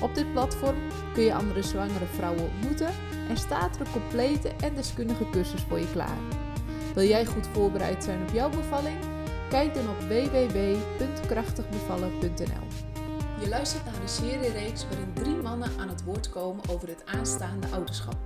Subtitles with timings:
[0.00, 0.76] Op dit platform
[1.12, 2.90] kun je andere zwangere vrouwen ontmoeten
[3.28, 6.18] en staat er een complete en deskundige cursus voor je klaar.
[6.94, 8.96] Wil jij goed voorbereid zijn op jouw bevalling?
[9.48, 12.66] Kijk dan op www.krachtigbevallen.nl.
[13.40, 17.66] Je luistert naar een serie-reeks waarin drie mannen aan het woord komen over het aanstaande
[17.72, 18.16] ouderschap.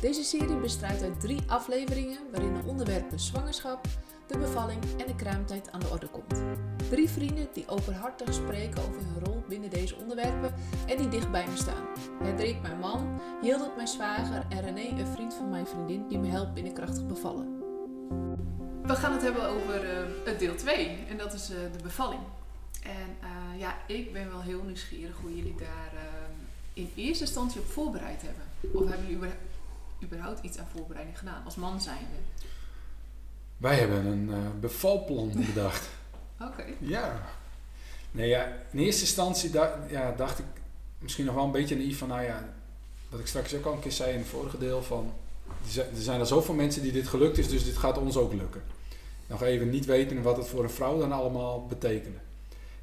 [0.00, 3.86] Deze serie bestaat uit drie afleveringen waarin de onderwerpen zwangerschap,
[4.28, 6.42] de bevalling en de kraamtijd aan de orde komt.
[6.90, 10.54] Drie vrienden die openhartig spreken over hun rol binnen deze onderwerpen
[10.86, 11.86] en die dicht bij me staan.
[12.22, 16.26] Hendrik, mijn man, Hildert, mijn zwager en René, een vriend van mijn vriendin die me
[16.26, 17.58] helpt binnenkrachtig bevallen.
[18.82, 22.22] We gaan het hebben over uh, het deel 2 en dat is uh, de bevalling.
[22.82, 25.92] En uh, ja, ik ben wel heel nieuwsgierig hoe jullie daar
[26.72, 28.44] in eerste instantie op voorbereid hebben.
[28.72, 29.30] Of hebben jullie
[30.02, 32.16] überhaupt iets aan voorbereiding gedaan als man zijnde?
[33.58, 35.88] Wij hebben een bevalplan bedacht.
[36.48, 36.64] Oké.
[36.78, 37.22] Ja.
[38.10, 40.44] Nee, ja, in eerste instantie dacht, ja, dacht ik
[40.98, 42.48] misschien nog wel een beetje naïef van, nou ja,
[43.08, 45.12] wat ik straks ook al een keer zei in het vorige deel van,
[45.74, 48.62] er zijn er zoveel mensen die dit gelukt is, dus dit gaat ons ook lukken.
[49.26, 52.18] Nog even niet weten wat het voor een vrouw dan allemaal betekende.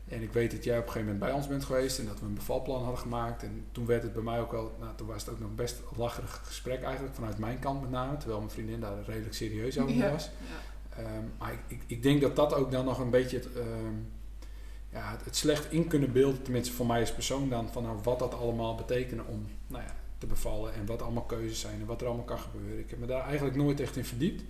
[0.07, 2.19] En ik weet dat jij op een gegeven moment bij ons bent geweest en dat
[2.19, 3.43] we een bevalplan hadden gemaakt.
[3.43, 5.79] En toen werd het bij mij ook wel, nou toen was het ook nog best
[5.79, 8.17] een lacherig gesprek eigenlijk, vanuit mijn kant met name.
[8.17, 10.29] Terwijl mijn vriendin daar redelijk serieus over was.
[10.49, 10.75] Ja.
[10.99, 14.11] Um, maar ik, ik, ik, denk dat dat ook dan nog een beetje het, um,
[14.89, 17.97] ja, het, het, slecht in kunnen beelden, tenminste voor mij als persoon dan, van nou,
[18.03, 21.85] wat dat allemaal betekent om nou ja, te bevallen en wat allemaal keuzes zijn en
[21.85, 22.79] wat er allemaal kan gebeuren.
[22.79, 24.43] Ik heb me daar eigenlijk nooit echt in verdiept.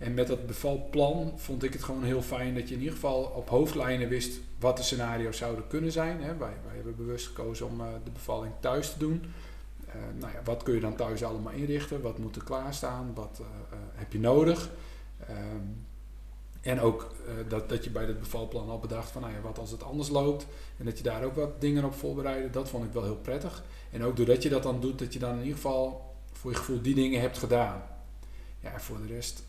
[0.00, 3.22] En met dat bevalplan vond ik het gewoon heel fijn dat je in ieder geval
[3.22, 6.22] op hoofdlijnen wist wat de scenario's zouden kunnen zijn.
[6.22, 6.36] Hè.
[6.36, 9.24] Wij, wij hebben bewust gekozen om uh, de bevalling thuis te doen.
[9.88, 12.00] Uh, nou ja, wat kun je dan thuis allemaal inrichten?
[12.00, 13.12] Wat moet er klaarstaan?
[13.14, 13.46] Wat uh,
[13.94, 14.70] heb je nodig?
[15.30, 15.86] Um,
[16.60, 17.14] en ook
[17.48, 20.08] dat, dat je bij het bevalplan al bedacht van nou ja, wat als het anders
[20.08, 20.46] loopt.
[20.76, 22.50] En dat je daar ook wat dingen op voorbereidde.
[22.50, 23.64] Dat vond ik wel heel prettig.
[23.90, 26.56] En ook doordat je dat dan doet, dat je dan in ieder geval voor je
[26.56, 27.82] gevoel die dingen hebt gedaan.
[28.60, 29.42] Ja, voor de rest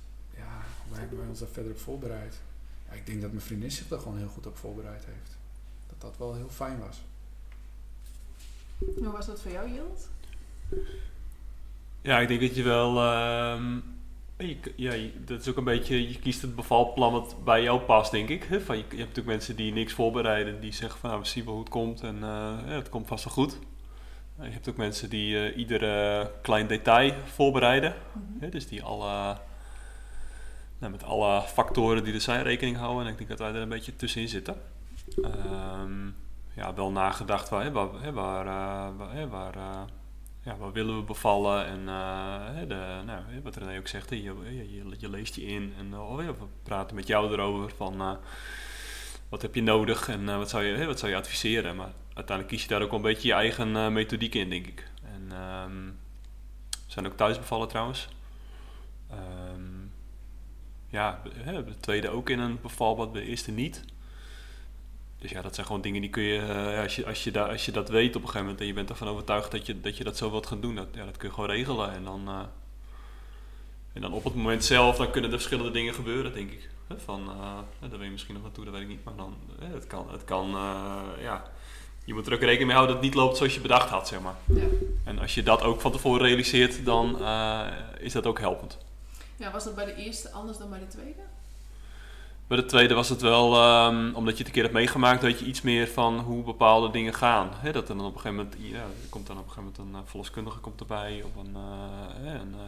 [0.92, 2.42] waar hebben wij ons daar verder op voorbereid?
[2.90, 5.38] Ja, ik denk dat mijn vriendin zich daar gewoon heel goed op voorbereid heeft.
[5.88, 7.02] Dat dat wel heel fijn was.
[8.78, 10.10] Hoe was dat voor jou, Jilt?
[12.02, 12.96] Ja, ik denk dat je wel.
[12.96, 13.78] Uh,
[14.38, 14.94] je, ja,
[15.26, 16.10] dat is ook een beetje.
[16.10, 18.44] Je kiest het bevalplan wat bij jou past, denk ik.
[18.44, 21.46] Van, je, je, hebt natuurlijk mensen die niks voorbereiden, die zeggen van nou, we zien
[21.46, 23.60] wel hoe het komt en uh, ja, het komt vast wel goed.
[24.42, 27.96] Je hebt ook mensen die uh, iedere klein detail voorbereiden.
[28.14, 28.50] Mm -hmm.
[28.50, 29.38] dus die alle
[30.82, 33.06] nou, met alle factoren die er zijn rekening houden.
[33.06, 34.62] En ik denk dat wij er een beetje tussenin zitten.
[35.18, 36.16] Um,
[36.56, 39.82] ja, wel nagedacht waar, waar, waar, uh, waar, uh,
[40.42, 41.66] ja, willen we bevallen.
[41.66, 45.74] En uh, de, nou, wat René ook zegt, je, je, leest je in.
[45.78, 46.34] En oh, we
[46.64, 48.20] praten met jou erover van
[49.30, 51.76] wat heb je nodig en wat, zou je, wat zou je adviseren.
[51.76, 54.88] Maar uiteindelijk kies je daar ook een beetje je eigen methodiek in, denk ik.
[55.04, 55.30] En
[56.70, 58.08] we zijn ook thuis bevallen trouwens.
[59.12, 59.81] Um,
[60.92, 63.84] ja, de tweede ook in een bevalbad, de eerste niet.
[65.20, 67.46] Dus ja, dat zijn gewoon dingen die kun je, uh, als, je, als, je da,
[67.46, 69.82] als je dat weet op een gegeven moment en je bent ervan overtuigd dat je
[69.82, 71.94] dat, je dat zo wilt gaan doen, dat, ja, dat kun je gewoon regelen.
[71.94, 72.40] En dan, uh,
[73.94, 76.70] en dan op het moment zelf, dan kunnen er verschillende dingen gebeuren, denk ik.
[76.98, 79.88] Van, uh, daar wil je misschien nog naartoe, dat weet ik niet, maar dan, het
[79.88, 80.50] kan, het kan
[81.22, 81.52] ja,
[82.06, 84.08] je moet er ook rekening mee houden dat het niet loopt zoals je bedacht had,
[84.08, 84.36] zeg maar.
[84.46, 84.68] Ja.
[85.04, 87.22] En als je dat ook van tevoren realiseert, dan
[88.00, 88.78] is dat ook helpend.
[89.42, 91.22] Ja, was dat bij de eerste anders dan bij de tweede?
[92.48, 95.40] Bij de tweede was het wel, um, omdat je het een keer hebt meegemaakt, dat
[95.40, 97.50] je iets meer van hoe bepaalde dingen gaan.
[97.54, 99.74] He, dat er dan op een gegeven moment, ja, er komt dan op een gegeven
[99.78, 101.24] moment een uh, verloskundige komt erbij.
[101.26, 101.56] Of een,
[102.24, 102.62] uh, een uh,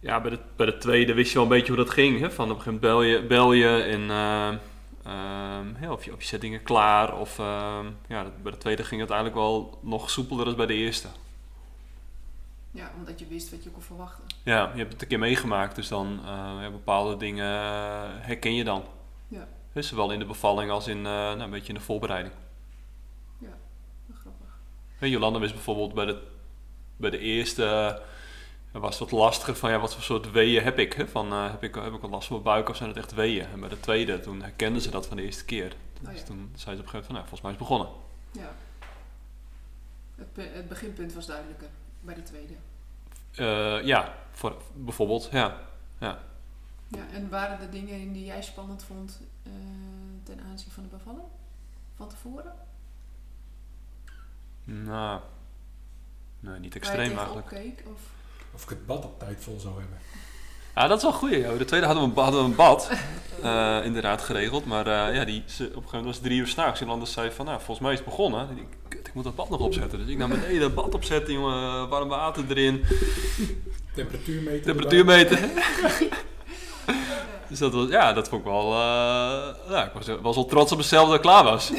[0.00, 2.20] ja, bij de, bij de tweede wist je wel een beetje hoe dat ging.
[2.20, 2.30] Hè?
[2.30, 4.10] Van op een gegeven moment bel je, bel je en
[5.80, 7.18] um, of, je, of je zet dingen klaar.
[7.18, 10.74] Of ehm, ja, bij de tweede ging het eigenlijk wel nog soepeler dan bij de
[10.74, 11.08] eerste.
[12.70, 14.31] Ja, omdat je wist wat je kon verwachten.
[14.44, 18.64] Ja, je hebt het een keer meegemaakt, dus dan uh, bepaalde dingen uh, herken je
[18.64, 18.84] dan.
[19.28, 19.48] Ja.
[19.72, 22.34] Dus zowel in de bevalling als in uh, nou, een beetje in de voorbereiding.
[23.38, 23.56] Ja,
[24.20, 24.58] grappig.
[24.98, 26.22] En Jolanda wist bijvoorbeeld bij de,
[26.96, 28.00] bij de eerste
[28.72, 30.92] was het wat lastiger van ja, wat voor soort weeën heb ik?
[30.92, 31.08] Hè?
[31.08, 31.74] Van, heb ik?
[31.74, 33.46] Heb ik een last van mijn buik of zijn het echt weeën?
[33.52, 35.72] En bij de tweede, toen herkende ze dat van de eerste keer.
[36.00, 37.68] Dus oh, toen zei ze op een gegeven moment van nou, volgens mij is het
[37.68, 37.88] begonnen.
[38.30, 38.54] Ja.
[40.14, 41.68] Het, het beginpunt was duidelijker
[42.00, 42.54] bij de tweede.
[43.38, 45.60] Uh, ja, voor, bijvoorbeeld, ja.
[45.98, 46.18] Ja.
[46.88, 49.52] Ja, en waren er dingen in die jij spannend vond eh,
[50.22, 51.26] ten aanzien van de bevalling?
[51.96, 52.54] Van tevoren?
[54.64, 55.20] Nou,
[56.40, 57.82] nee, niet extreem eigenlijk.
[57.86, 58.00] of?
[58.54, 59.98] Of ik het bad op tijd vol zou hebben.
[60.74, 61.30] Ja, dat is wel goed.
[61.30, 61.58] joh.
[61.58, 62.90] De tweede hadden we, een- hadden we een bad,
[63.42, 64.66] eh, inderdaad, geregeld.
[64.66, 66.80] Maar eh, ja, die, ze, op een gegeven moment was het drie uur s'nachts.
[66.80, 68.48] En anders zei van, nou, volgens mij is het begonnen.
[68.56, 69.98] Ik, kut, ik moet dat bad nog opzetten.
[69.98, 71.88] Dus ik naar beneden dat bad opzetten, jongen.
[71.88, 72.84] Warm water erin.
[73.94, 74.62] Temperatuur meten.
[74.62, 75.50] Temperatuur meten.
[77.48, 78.72] dus dat was, ja, dat vond ik wel...
[78.72, 81.72] eh, ja, ik was, was wel trots op mezelf dat ik klaar was.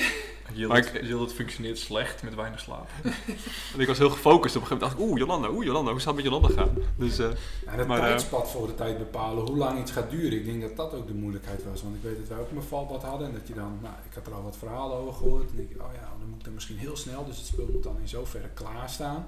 [0.53, 2.89] Je Maar het, het functioneert slecht met weinig slaap.
[3.73, 4.55] En ik was heel gefocust.
[4.55, 6.61] Op een gegeven moment dacht ik, oeh, Jolanda, oeh, Jolanda, hoe zou het met Jolanda
[6.61, 6.77] gaan?
[6.95, 10.09] Dus, eh, En het Maar, eh, tijdspad voor de tijd bepalen, hoe lang iets gaat
[10.09, 10.37] duren.
[10.39, 11.81] Ik denk dat dat ook de moeilijkheid was.
[11.81, 13.27] Want ik weet dat wij ook een bevalbad hadden.
[13.27, 15.49] En dat je dan, nou, ik had er al wat verhalen over gehoord.
[15.49, 17.25] En denk ik, oh ja, dan moet ik dan misschien heel snel.
[17.25, 19.25] Dus het spul moet dan in zoverre klaarstaan.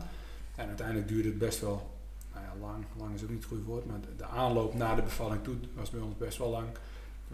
[0.56, 1.92] En uiteindelijk duurde het best wel,
[2.33, 2.86] nou ja, lang.
[2.98, 3.86] Lang is ook niet het goede woord.
[3.86, 6.68] Maar de, de aanloop naar de bevalling toe was bij ons best wel lang.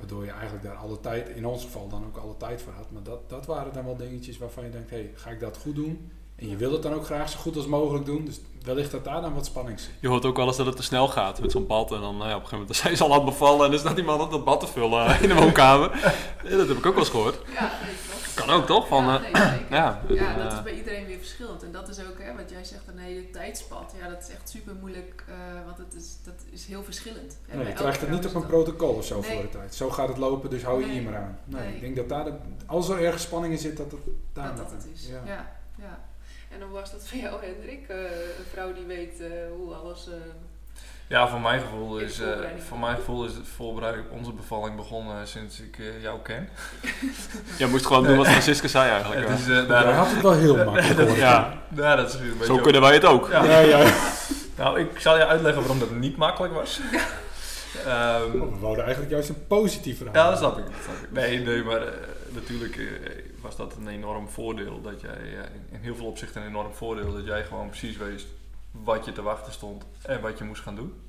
[0.01, 2.91] Waardoor je eigenlijk daar alle tijd, in ons geval dan ook alle tijd voor had.
[2.91, 5.57] Maar dat, dat waren dan wel dingetjes waarvan je denkt, hé, hey, ga ik dat
[5.57, 6.11] goed doen?
[6.41, 8.25] En je wil het dan ook graag zo goed als mogelijk doen.
[8.25, 9.89] Dus wellicht dat daar dan wat spanning zit.
[9.99, 11.91] je hoort ook wel eens dat het te snel gaat met zo'n bad.
[11.91, 13.65] En dan nou ja, op een gegeven moment zijn ze al aan het bevallen.
[13.65, 15.89] En dan staat die man op dat bad te vullen eh, in de woonkamer.
[16.43, 17.39] Ja, dat heb ik ook wel eens gehoord.
[17.53, 17.71] Ja.
[18.35, 18.87] Kan ook toch?
[18.87, 21.63] Van, ja, eh, nee, ja, Ja, eh, dat is bij iedereen weer verschillend.
[21.63, 23.93] En dat is ook, hè, wat jij zegt, een hele tijdspad.
[24.01, 25.35] Ja, dat is echt super moeilijk, eh,
[25.65, 27.37] want het is, dat is heel verschillend.
[27.47, 27.57] Hè.
[27.57, 29.31] Nee, je krijgt het niet op een protocol of zo Nee.
[29.31, 29.75] voor de tijd.
[29.75, 30.99] Zo gaat het lopen, dus hou je Nee.
[30.99, 31.39] hier maar aan.
[31.45, 31.73] Nee, Nee.
[31.75, 32.33] Ik denk dat daar, de,
[32.65, 33.99] als er ergens spanning in zit, dat het
[34.33, 35.07] daar Dat maar dat het is.
[35.07, 35.21] Ja.
[35.25, 35.59] Ja.
[35.77, 35.99] Ja,
[36.53, 37.87] En hoe was dat voor jou, Hendrik?
[37.87, 39.27] Eh, een vrouw die weet eh,
[39.57, 40.07] hoe alles...
[40.07, 40.13] eh,
[41.07, 42.27] Ja, voor mijn gevoel is, eh,
[42.67, 46.49] voor mijn gevoel is de voorbereiding op onze bevalling begonnen sinds ik eh, jou ken.
[47.59, 49.27] jij moest gewoon doen wat Francisca zei eigenlijk.
[49.29, 51.15] Het is, dat- had het wel heel makkelijk.
[51.15, 53.29] ja, ja, dat is een beetje zo ook- kunnen wij het ook.
[53.31, 53.43] Ja.
[53.43, 53.93] Ja, ja.
[54.57, 56.79] Nou, ik zal je uitleggen waarom dat niet makkelijk was.
[57.85, 60.15] Ehm, Oh, we wouden eigenlijk juist een positief verhaal.
[60.15, 60.63] ja, dat snap ik.
[60.65, 61.11] Dat snap ik.
[61.11, 61.93] Nee, nee, maar eh,
[62.29, 62.83] natuurlijk eh,
[63.41, 64.81] was dat een enorm voordeel.
[64.81, 68.27] Dat jij, eh, in, heel veel opzichten een enorm voordeel, dat jij gewoon precies wist
[68.71, 71.01] wat je te wachten stond en wat je moest gaan doen.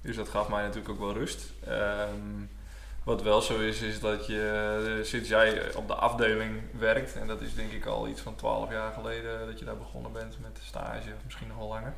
[0.00, 1.52] Dus dat gaf mij natuurlijk ook wel rust.
[1.66, 2.46] Ehm,
[3.04, 7.26] wat wel zo is, is dat je eh, sinds jij op de afdeling werkt, en
[7.26, 10.36] dat is denk ik al iets van 12 jaar geleden dat je daar begonnen bent
[10.40, 11.94] met de stage, of misschien nog langer.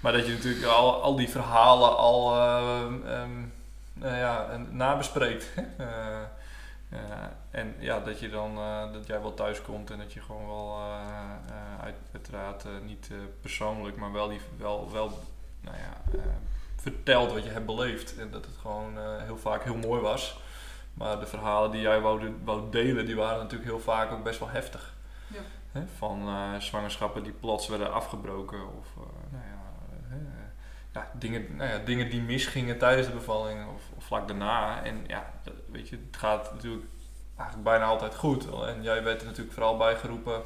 [0.00, 3.40] Maar dat je natuurlijk al, al die verhalen al ehm, ehm,
[3.92, 5.46] nou ja, nabespreekt.
[6.88, 7.00] Eh,
[7.50, 10.46] en ja, dat je dan eh, dat jij wel thuis komt en dat je gewoon
[10.46, 15.18] wel eh, uit, uiteraard niet persoonlijk, maar wel, die, wel, wel
[15.60, 16.20] nou ja,
[16.76, 18.16] vertelt wat je hebt beleefd.
[18.18, 20.40] En dat het gewoon heel vaak heel mooi was.
[20.94, 24.38] Maar de verhalen die jij wou, wou delen, die waren natuurlijk heel vaak ook best
[24.38, 24.94] wel heftig.
[25.26, 25.40] Ja.
[25.72, 26.28] Hè, van
[26.60, 28.86] zwangerschappen die plots werden afgebroken of
[29.30, 29.58] nou ja,
[30.92, 34.82] ja, dingen, nou ja, dingen die misgingen tijdens de bevalling of, of vlak daarna.
[34.84, 36.84] En ja, dat- weet je, het gaat natuurlijk
[37.36, 38.46] eigenlijk bijna altijd goed.
[38.66, 40.42] En jij werd er natuurlijk vooral bij geroepen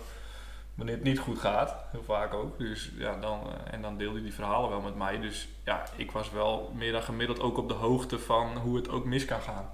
[0.74, 2.58] wanneer het niet goed gaat, heel vaak ook.
[2.58, 5.20] Dus ja, dan, eh, en dan deelde je die verhalen wel met mij.
[5.20, 8.88] Dus ja, ik was wel meer dan gemiddeld ook op de hoogte van hoe het
[8.88, 9.70] ook mis kan gaan.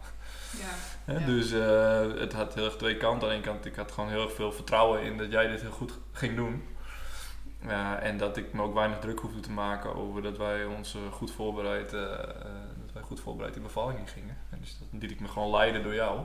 [1.07, 1.19] ja.
[1.27, 3.29] Dus eh, het had heel erg twee kanten.
[3.29, 5.61] Aan de ene kant, ik had gewoon heel erg veel vertrouwen in dat jij dit
[5.61, 6.65] heel goed ging doen.
[7.63, 10.95] Ja, en dat ik me ook weinig druk hoefde te maken over dat wij ons
[10.95, 11.93] eh, goed voorbereid,
[13.03, 14.37] goed voorbereid die bevalling in gingen.
[14.51, 16.21] En dus dat liet ik me gewoon leiden door jou.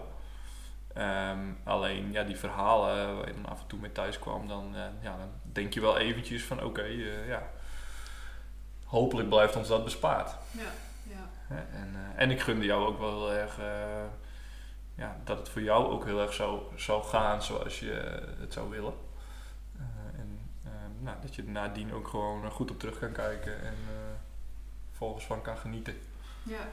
[0.94, 4.48] Ehm, alleen ja, die verhalen eh, waar je dan af en toe mee thuis kwam,
[4.48, 7.50] dan, eh, ja, dan denk je wel eventjes van oké, eh, ja,
[8.86, 10.36] hopelijk blijft ons dat bespaard.
[10.52, 10.72] ja,
[11.04, 11.30] ja.
[11.50, 13.60] En, en ik gunde jou ook wel heel erg
[14.96, 18.70] ja, dat het voor jou ook heel erg zou, zou gaan zoals je het zou
[18.70, 18.94] willen.
[20.18, 23.76] En eh, nou, dat je er nadien ook gewoon goed op terug kan kijken en
[24.92, 25.98] volgens van kan genieten.
[26.44, 26.68] Ja.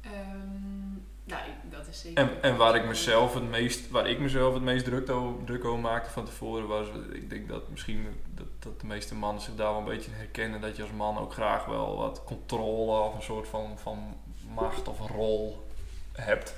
[0.00, 0.90] Ehm,
[1.24, 2.18] nou, ik- dat is zeker...
[2.24, 5.64] En, en waar ik mezelf het meest, waar ik mezelf het meest druk, o- druk
[5.64, 9.54] over maakte van tevoren was, ik denk dat misschien dat, dat de meeste mannen zich
[9.54, 13.14] daar wel een beetje herkennen, dat je als man ook graag wel wat controle of
[13.14, 14.16] een soort van, van
[14.54, 15.66] macht of een rol
[16.12, 16.54] hebt.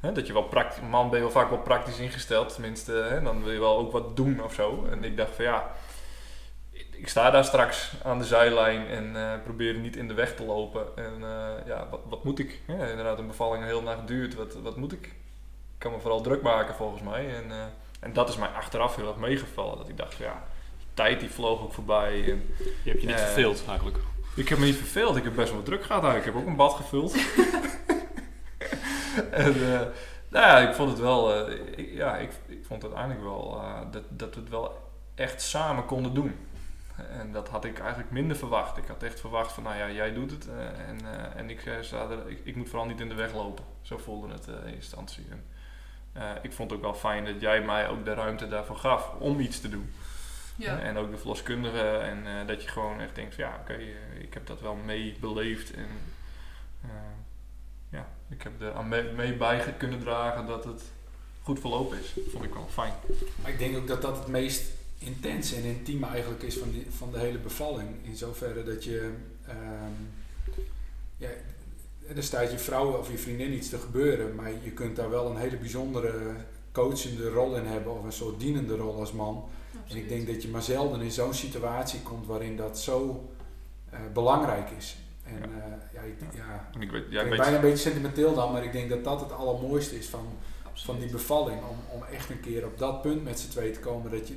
[0.00, 3.42] Hè, dat je wel praktisch, man ben je wel vaak wel praktisch ingesteld, tenminste, dan
[3.42, 4.86] wil je wel ook wat doen of zo.
[4.90, 5.70] En ik dacht van ja,
[7.04, 10.44] ik- sta daar straks aan de zijlijn en eh, probeer niet in de weg te
[10.44, 10.86] lopen.
[10.96, 12.60] En eh, ja, wat, wat moet ik?
[12.66, 14.34] Ja, inderdaad, een bevalling een hele nacht duurt.
[14.34, 15.04] Wat, wat moet ik?
[15.06, 17.34] Ik kan me vooral druk maken volgens mij.
[17.36, 17.56] En, eh,
[18.00, 19.78] en dat is mij achteraf heel erg meegevallen.
[19.78, 20.42] Dat ik dacht, ja,
[20.78, 22.12] die tijd die vloog ook voorbij.
[22.30, 23.98] En Je hebt je niet verveeld eigenlijk.
[24.36, 25.16] ik heb me niet verveeld.
[25.16, 26.02] Ik heb best wel wat druk gehad.
[26.02, 26.26] eigenlijk.
[26.26, 27.14] Ik heb ook een bad gevuld.
[29.30, 29.54] en
[30.28, 31.48] nou ja, ik vond het wel...
[31.76, 34.78] ik, ja, ik, ik vond uiteindelijk wel dat, dat we het wel
[35.14, 36.34] echt samen konden doen.
[36.96, 38.76] En dat had ik eigenlijk minder verwacht.
[38.76, 41.66] Ik had echt verwacht van, nou ja, jij doet het eh, en, eh, en ik,
[41.66, 43.64] eh, sta er, ik, ik moet vooral niet in de weg lopen.
[43.82, 45.26] Zo voelde het eh, in instantie.
[45.30, 45.44] En,
[46.12, 49.10] eh, ik vond het ook wel fijn dat jij mij ook de ruimte daarvoor gaf
[49.18, 49.92] om iets te doen.
[50.56, 50.78] Ja.
[50.78, 51.88] En ook de verloskundige.
[51.88, 53.78] En eh, dat je gewoon echt denkt, van, ja oké,
[54.20, 55.72] ik heb dat wel mee beleefd.
[55.74, 55.88] En
[56.82, 56.90] eh,
[57.88, 60.82] ja, ik heb er aan mee, mee bij kunnen dragen dat het
[61.42, 62.14] goed verlopen is.
[62.14, 62.92] Dat vond ik wel fijn.
[63.42, 64.64] Maar ik denk ook dat dat het meest
[64.98, 67.88] intense en intieme eigenlijk is van, die, van de hele bevalling.
[68.02, 69.12] In zoverre dat je...
[69.46, 69.92] ehm
[71.16, 71.28] ja,
[72.16, 75.30] er staat je vrouw of je vriendin iets te gebeuren, maar je kunt daar wel
[75.30, 76.34] een hele bijzondere
[76.72, 79.48] coachende rol in hebben of een soort dienende rol als man.
[79.88, 83.28] En ik denk dat je maar zelden in zo'n situatie komt waarin dat zo
[83.90, 84.96] eh, belangrijk is.
[85.24, 85.56] En Ja.
[85.56, 88.52] ja, ja, ik, ja, En ik weet, ja, ben ik bijna een beetje sentimenteel dan,
[88.52, 90.26] maar ik denk dat dat het allermooiste is van,
[90.74, 91.60] van die bevalling.
[91.62, 94.34] Om, om echt een keer op dat punt met z'n twee te komen dat je,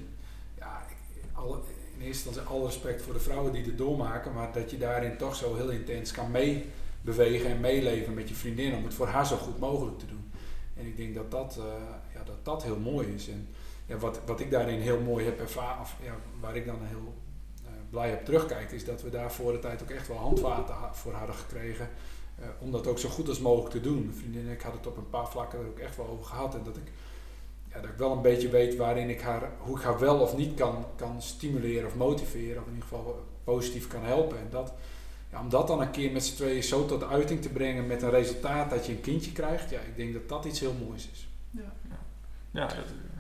[1.37, 1.57] alle,
[1.97, 5.17] in eerste instantie alle respect voor de vrouwen die het doormaken, maar dat je daarin
[5.17, 9.25] toch zo heel intens kan meebewegen en meeleven met je vriendin om het voor haar
[9.27, 10.31] zo goed mogelijk te doen.
[10.75, 11.63] En ik denk dat dat, eh,
[12.13, 13.29] ja, dat, dat heel mooi is.
[13.29, 13.47] En
[13.85, 17.13] ja, wat, wat ik daarin heel mooi heb ervaren, of ja, waar ik dan heel
[17.65, 20.75] eh, blij op terugkijk, is dat we daar voor de tijd ook echt wel handvaten
[20.75, 21.89] ha- voor hadden gekregen.
[22.39, 24.03] eh, om dat ook zo goed als mogelijk te doen.
[24.05, 26.25] Mijn vriendin en ik hadden het op een paar vlakken er ook echt wel over
[26.25, 26.55] gehad.
[26.55, 26.91] En dat ik,
[27.77, 30.37] ja, dat ik wel een beetje weet waarin ik haar, hoe ik haar wel of
[30.37, 32.61] niet kan, kan stimuleren of motiveren.
[32.61, 34.37] Of in ieder geval positief kan helpen.
[34.37, 34.73] En dat,
[35.31, 38.01] ja, om dat dan een keer met z'n tweeën zo tot uiting te brengen met
[38.01, 39.69] een resultaat dat je een kindje krijgt.
[39.69, 41.27] Ja, ik denk dat dat iets heel moois is.
[41.51, 41.73] Ja.
[42.51, 42.75] ja, dat-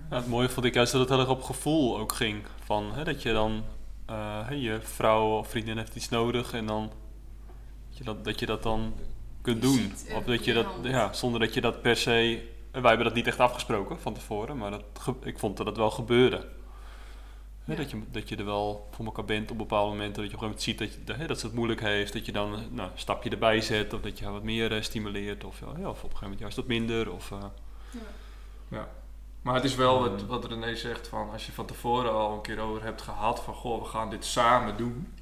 [0.09, 2.43] het mooie vond ik juist dat het heel erg op gevoel ook ging.
[2.63, 3.63] Van, hè, dat je dan,
[4.05, 6.91] eh, hè, je vrouw of vriendin heeft iets nodig en dan
[7.89, 8.93] dat je dat, dat, je dat dan
[9.41, 9.75] kunt Je doen.
[9.77, 12.41] ziet en Of dat je dat, ja, zonder dat je dat per se.
[12.77, 14.83] En Wij hebben dat niet echt afgesproken van tevoren, maar dat,
[15.23, 16.47] ik vond dat het wel gebeurde.
[17.63, 17.77] Hè, Ja.
[17.77, 20.21] dat, je, dat je er wel voor elkaar bent op bepaalde momenten.
[20.21, 22.13] Dat je op een gegeven moment ziet dat, je, hè, dat ze het moeilijk heeft.
[22.13, 23.93] Dat je dan eh, nou, een stapje erbij zet.
[23.93, 25.43] Of dat je haar wat meer eh, stimuleert.
[25.43, 27.11] Of, ja, of op een gegeven moment juist wat minder.
[27.11, 27.37] Of, eh,
[28.67, 28.87] Ja.
[29.41, 32.41] Maar het is wel wat, wat René zegt van als je van tevoren al een
[32.41, 35.13] keer over hebt gehad van goh, we gaan dit samen doen.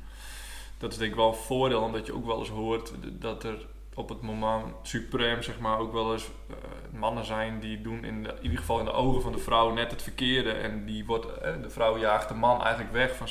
[0.78, 3.66] Dat is denk ik wel een voordeel, omdat je ook wel eens hoort dat er
[3.96, 6.56] op het moment suprem zeg maar ook wel eens eh,
[7.00, 9.74] mannen zijn die doen in, de, in ieder geval in de ogen van de vrouw
[9.74, 10.52] net het verkeerde.
[10.52, 13.28] En die wordt, eh, de vrouw jaagt de man eigenlijk weg van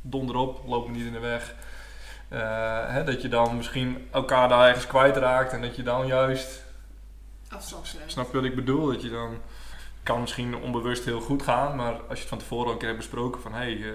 [0.00, 1.54] donder op, loop niet in de weg.
[2.28, 6.64] Eh, hè, dat je dan misschien elkaar daar ergens kwijtraakt en dat je dan juist.
[8.06, 8.86] Snap je wat ik bedoel?
[8.86, 9.38] Dat je dan
[10.02, 12.88] kan misschien onbewust heel goed gaan, maar als je het van tevoren al een keer
[12.88, 13.94] hebt besproken van hé, hey,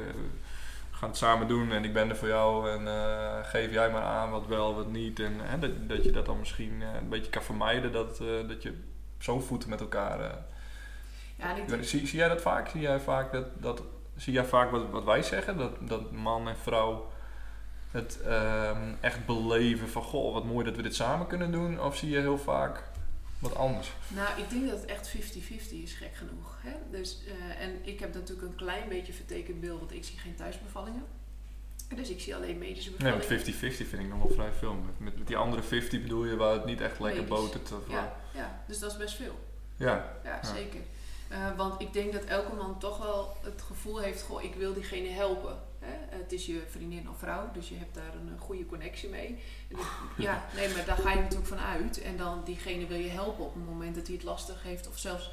[1.03, 4.01] gaan het samen doen en ik ben er voor jou en eh, geef jij maar
[4.01, 5.19] aan wat wel, wat niet.
[5.19, 8.47] En hè, dat, dat je dat dan misschien eh, een beetje kan vermijden, dat, eh,
[8.47, 8.73] dat je
[9.19, 10.19] zo voeten met elkaar.
[11.35, 12.67] Ja, denk- zie, zie jij dat vaak?
[12.69, 13.81] Zie jij vaak dat, dat
[14.15, 15.57] zie jij vaak wat, wat wij zeggen?
[15.57, 17.11] Dat, dat man en vrouw
[17.91, 21.81] het ehm, echt beleven van goh, wat mooi dat we dit samen kunnen doen?
[21.81, 22.83] Of zie je heel vaak
[23.43, 23.91] wat anders?
[24.07, 26.57] Nou, ik denk dat het echt 50-50 is, gek genoeg.
[26.61, 26.71] Hè?
[26.91, 30.35] Dus, eh, en ik heb natuurlijk een klein beetje vertekend beeld, want ik zie geen
[30.35, 31.03] thuisbevallingen.
[31.95, 33.45] Dus ik zie alleen medische Nee, bevallingen.
[33.45, 34.73] met 50-50 vind ik nog wel vrij veel.
[34.73, 37.37] Met, met, met die andere 50 bedoel je waar het niet echt lekker Medisch.
[37.39, 37.71] botert.
[37.71, 37.95] Of, ja.
[37.95, 39.39] Ja, ja, dus dat is best veel.
[39.75, 40.17] ja.
[40.23, 40.53] Ja, Ja.
[40.55, 40.79] zeker.
[41.27, 44.73] Eh, want ik denk dat elke man toch wel het gevoel heeft, goh, ik wil
[44.73, 45.57] diegene helpen.
[46.09, 49.37] Het is je vriendin of vrouw, dus je hebt daar een, eh, goede connectie mee.
[50.17, 52.01] Ja, nee, maar daar ga je natuurlijk van uit.
[52.01, 54.97] En dan diegene wil je helpen op het moment dat hij het lastig heeft of
[54.97, 55.31] zelfs,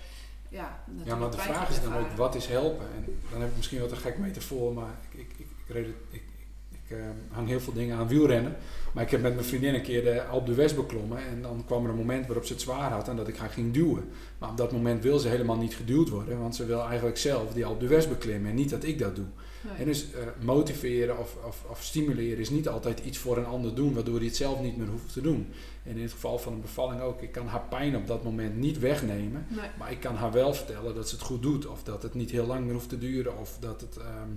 [0.49, 2.87] ja, Ja, maar de vraag is dan ook, wat is helpen?
[2.97, 5.95] En dan heb ik misschien wat een gek metafoor, maar ik, ik, ik, ik, ik,
[6.11, 6.23] ik,
[6.71, 8.57] ik, eh, hang heel veel dingen aan wielrennen.
[8.93, 11.85] Maar ik heb met mijn vriendin een keer de Alpe d'Huez beklommen en dan kwam
[11.85, 14.09] er een moment waarop ze het zwaar had en dat ik haar ging duwen.
[14.39, 17.53] Maar op dat moment wil ze helemaal niet geduwd worden, want ze wil eigenlijk zelf
[17.53, 19.27] die Alpe d'Huez beklimmen en niet dat ik dat doe.
[19.61, 19.77] Nee.
[19.79, 23.75] En dus eh, motiveren of, of, of stimuleren is niet altijd iets voor een ander
[23.75, 25.49] doen, waardoor hij het zelf niet meer hoeft te doen.
[25.83, 28.57] En in het geval van een bevalling ook, ik kan haar pijn op dat moment
[28.57, 29.47] niet wegnemen.
[29.49, 29.69] Nee.
[29.79, 31.67] Maar ik kan haar wel vertellen dat ze het goed doet.
[31.67, 33.39] Of dat het niet heel lang meer hoeft te duren.
[33.39, 34.31] Of dat, het, ehm,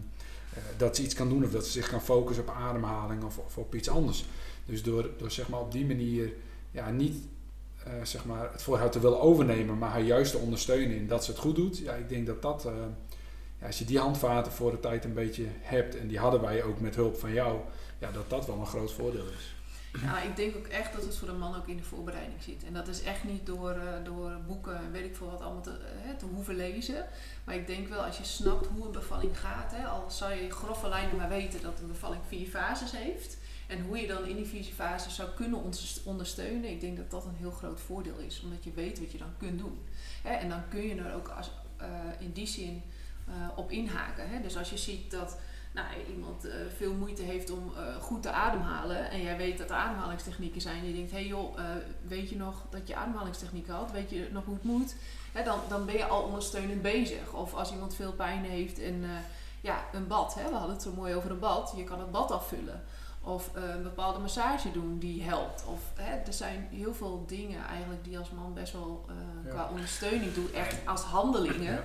[0.53, 1.43] eh, dat ze iets kan doen.
[1.43, 4.25] Of dat ze zich kan focussen op ademhaling of, of op iets anders.
[4.65, 6.33] Dus door, door zeg maar op die manier
[6.71, 7.15] ja, niet
[7.83, 9.77] eh, zeg maar het voor haar te willen overnemen.
[9.77, 11.77] Maar haar juist te ondersteunen in dat ze het goed doet.
[11.77, 12.67] Ja, ik denk dat dat...
[13.65, 15.97] als je die handvaten voor de tijd een beetje hebt.
[15.97, 17.59] En die hadden wij ook met hulp van jou.
[17.99, 19.53] Ja, dat dat wel een groot voordeel is.
[20.01, 22.63] Ja, ik denk ook echt dat het voor de man ook in de voorbereiding zit.
[22.63, 25.61] En dat is echt niet door, eh, door boeken en weet ik veel wat allemaal
[25.61, 27.05] te, eh, te hoeven lezen.
[27.43, 30.51] Maar ik denk wel als je snapt hoe een bevalling gaat, hè, al zou je
[30.51, 33.37] grove lijnen maar weten dat een bevalling vier fases heeft.
[33.67, 35.61] En hoe je dan in die vier fases zou kunnen
[36.03, 38.41] ondersteunen, ik denk dat dat een heel groot voordeel is.
[38.43, 39.79] Omdat je weet wat je dan kunt doen.
[40.23, 41.87] Hè, en dan kun je er ook als, eh,
[42.19, 42.83] in die zin
[43.55, 44.29] op inhaken.
[44.29, 44.41] Hè.
[44.41, 45.37] Dus als je ziet dat
[45.73, 49.69] nou, iemand eh, veel moeite heeft om eh, goed te ademhalen en jij weet dat
[49.69, 51.65] er ademhalingstechnieken zijn je denkt, hé hey joh, eh,
[52.07, 53.91] weet je nog dat je ademhalingstechniek had?
[53.91, 54.95] Weet je nog hoe het moet?
[55.31, 57.33] Hè, dan, dan ben je al ondersteunend bezig.
[57.33, 59.03] Of als iemand veel pijn heeft en
[59.61, 60.49] ja, een bad, hè?
[60.49, 62.83] we hadden het zo mooi over een bad, je kan het bad afvullen.
[63.21, 65.65] Of een bepaalde massage doen die helpt.
[65.65, 69.05] Of hè, er zijn heel veel dingen eigenlijk die als man best wel
[69.49, 71.83] qua ondersteuning doet, echt als handelingen.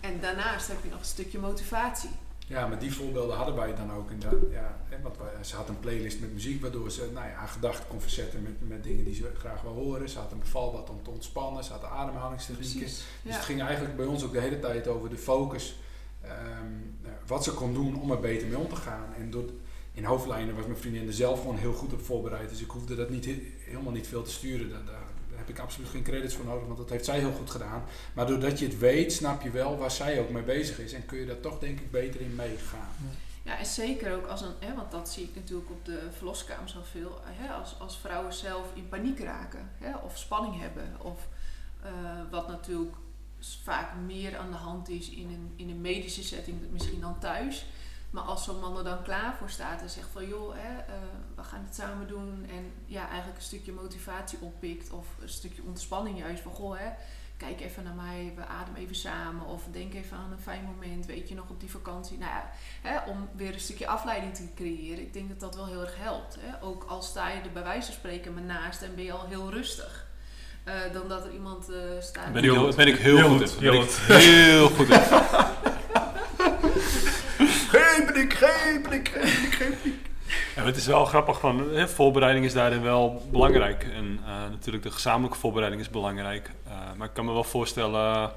[0.00, 2.10] En daarnaast heb je nog een stukje motivatie.
[2.46, 4.10] Ja, maar die voorbeelden hadden wij dan ook.
[4.10, 4.18] En
[4.50, 8.00] ja, want ze had een playlist met muziek waardoor ze nou ja, haar gedachten kon
[8.00, 10.08] verzetten met, met dingen die ze graag wil horen.
[10.08, 12.80] Ze had een bevalbad om te ontspannen, ze had ademhalingstechnieken.
[12.80, 15.74] Dus het ging eigenlijk bij ons ook de hele tijd over de focus.
[16.24, 19.14] Um, wat ze kon doen om er beter mee om te gaan.
[19.18, 19.44] En door,
[19.92, 22.48] in hoofdlijnen was mijn vriendin er zelf gewoon heel goed op voorbereid.
[22.48, 23.28] Dus ik hoefde dat niet,
[23.58, 24.68] helemaal niet veel te sturen.
[24.70, 25.09] Daar, heb
[25.50, 27.82] ik absoluut geen credits voor nodig, want dat heeft zij heel goed gedaan.
[28.12, 30.92] Maar doordat je het weet, snap je wel waar zij ook mee bezig is.
[30.92, 32.88] En kun je daar toch denk ik beter in meegaan.
[33.42, 36.76] Ja, en zeker ook als een, hè, want dat zie ik natuurlijk op de verloskamers
[36.76, 40.96] al veel, hè, als, als vrouwen zelf in paniek raken hè, of spanning hebben.
[40.98, 41.28] Of
[41.84, 41.90] uh,
[42.30, 42.96] wat natuurlijk
[43.62, 47.66] vaak meer aan de hand is in een, in een medische setting, misschien dan thuis.
[48.10, 50.94] Maar als zo'n man er dan klaar voor staat en zegt van joh, hè, uh,
[51.36, 52.46] we gaan het samen doen.
[52.48, 56.42] En ja, eigenlijk een stukje motivatie oppikt of een stukje ontspanning juist.
[56.42, 56.88] Van goh, hè,
[57.36, 59.46] kijk even naar mij, we ademen even samen.
[59.46, 62.18] Of denk even aan een fijn moment, weet je nog op die vakantie.
[62.18, 62.50] Nou ja,
[62.82, 65.00] hè, om weer een stukje afleiding te creëren.
[65.00, 66.36] Ik denk dat dat wel heel erg helpt.
[66.40, 66.66] Hè.
[66.66, 69.26] Ook al sta je er bij wijze van spreken maar naast en ben je al
[69.26, 70.08] heel rustig.
[70.64, 72.32] Uh, dan dat er iemand uh, staat.
[72.32, 73.50] Ben ik, heel, ben ik heel, heel goed.
[73.50, 73.60] goed.
[73.60, 74.88] Ben ik heel goed.
[78.12, 80.08] Paniek, geen paniek, geen paniek, geen paniek.
[80.56, 83.84] Ja, het is wel grappig, van, hè, voorbereiding is daarin wel belangrijk.
[83.84, 86.50] En uh, natuurlijk de gezamenlijke voorbereiding is belangrijk.
[86.66, 88.32] Uh, maar ik kan me wel voorstellen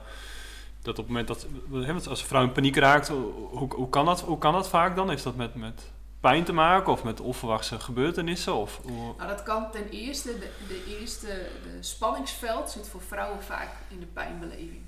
[0.81, 4.05] dat op het moment dat, hè, als een vrouw in paniek raakt, hoe, hoe, kan
[4.05, 5.09] dat, hoe kan dat vaak dan?
[5.09, 8.55] Heeft dat met, met pijn te maken of met onverwachte gebeurtenissen?
[8.55, 9.13] Of, hoe?
[9.17, 11.27] Nou, dat kan ten eerste, de, de eerste
[11.63, 14.81] de spanningsveld zit voor vrouwen vaak in de pijnbeleving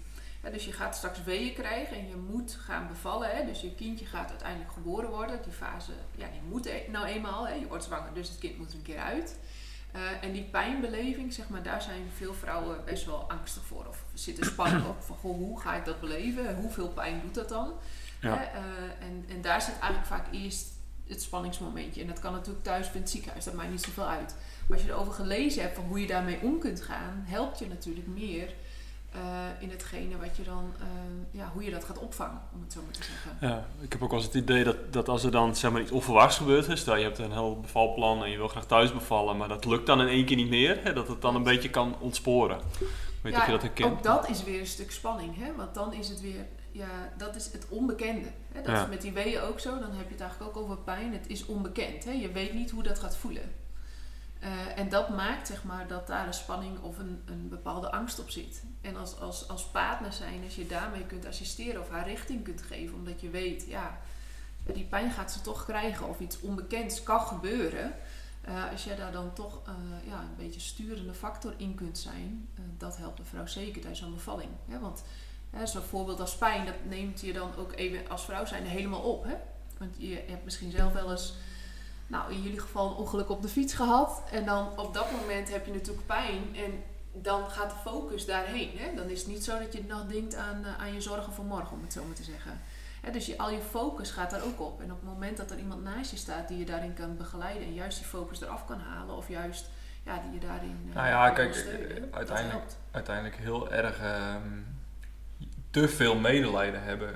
[0.51, 3.35] dus je gaat straks weeën krijgen en je moet gaan bevallen.
[3.35, 3.45] Hè?
[3.45, 5.41] Dus je kindje gaat uiteindelijk geboren worden.
[5.43, 7.47] Die fase, ja, die moet e-, nou eenmaal.
[7.47, 7.53] Hè?
[7.53, 9.39] Je wordt zwanger, dus het kind moet er een keer uit.
[9.95, 13.85] Uh, en die pijnbeleving, zeg maar, daar zijn veel vrouwen best wel angstig voor.
[13.87, 16.55] Of zitten spanning op van, goh, hoe ga ik dat beleven?
[16.55, 17.73] Hoeveel pijn doet dat dan?
[18.21, 18.41] Ja.
[18.41, 18.59] Uh,
[18.99, 20.67] en, en daar zit eigenlijk vaak eerst
[21.07, 22.01] het spanningsmomentje.
[22.01, 24.35] En dat kan natuurlijk thuis bij het ziekenhuis, dat maakt niet zoveel uit.
[24.67, 27.67] Maar als je erover gelezen hebt van hoe je daarmee om kunt gaan, helpt je
[27.67, 28.53] natuurlijk meer
[29.15, 30.85] uh, in hetgene wat je dan, uh,
[31.31, 33.37] ja, hoe je dat gaat opvangen, om het zo maar te zeggen.
[33.41, 35.81] Ja, ik heb ook wel eens het idee dat, dat als er dan zeg maar
[35.81, 38.93] iets onverwachts gebeurt, is, stel je hebt een heel bevalplan en je wil graag thuis
[38.93, 41.43] bevallen, maar dat lukt dan in één keer niet meer, hè, dat het dan een
[41.43, 42.59] beetje kan ontsporen.
[43.21, 43.91] Weet ja, of je dat herkent?
[43.91, 45.55] Ook dat is weer een stuk spanning, hè?
[45.55, 48.27] want dan is het weer, ja, dat is het onbekende.
[48.51, 48.61] Hè?
[48.61, 51.13] Dat is met die weeën ook zo, dan heb je het eigenlijk ook over pijn.
[51.13, 52.11] Het is onbekend, hè?
[52.11, 53.51] je weet niet hoe dat gaat voelen.
[54.45, 58.19] Uh, en dat maakt zeg maar dat daar een spanning of een, een bepaalde angst
[58.19, 58.63] op zit.
[58.81, 62.61] En als, als, als partner zijn, als je daarmee kunt assisteren of haar richting kunt
[62.61, 63.97] geven, omdat je weet, ja,
[64.73, 67.93] die pijn gaat ze toch krijgen of iets onbekends kan gebeuren.
[68.47, 69.73] Uh, als jij daar dan toch uh,
[70.09, 74.13] ja, een beetje sturende factor in kunt zijn, dat helpt de vrouw zeker tijdens een
[74.13, 74.49] bevalling.
[74.81, 75.03] Want
[75.63, 79.23] zo'n voorbeeld als pijn, dat neemt je dan ook even als vrouw zijn helemaal op.
[79.23, 79.35] Hè?
[79.77, 81.33] Want je hebt misschien zelf wel eens
[82.07, 84.21] nou, in jullie geval een ongeluk op de fiets gehad.
[84.31, 86.55] En dan op dat moment heb je natuurlijk pijn.
[86.55, 88.71] En dan gaat de focus daarheen.
[88.75, 88.95] Hè?
[88.95, 91.45] Dan is het niet zo dat je nog denkt aan, uh, aan je zorgen voor
[91.45, 92.61] morgen, om het zo maar te zeggen.
[93.01, 94.81] Hè, dus je, al je focus gaat daar ook op.
[94.81, 97.63] En op het moment dat er iemand naast je staat die je daarin kan begeleiden
[97.63, 99.69] en juist die focus eraf kan halen, of juist
[100.03, 100.85] ja, die je daarin.
[100.87, 104.01] Uh, nou ja, kijk, eh, uiteindelijk, uiteindelijk heel erg
[104.35, 104.65] um,
[105.69, 107.15] te veel medelijden hebben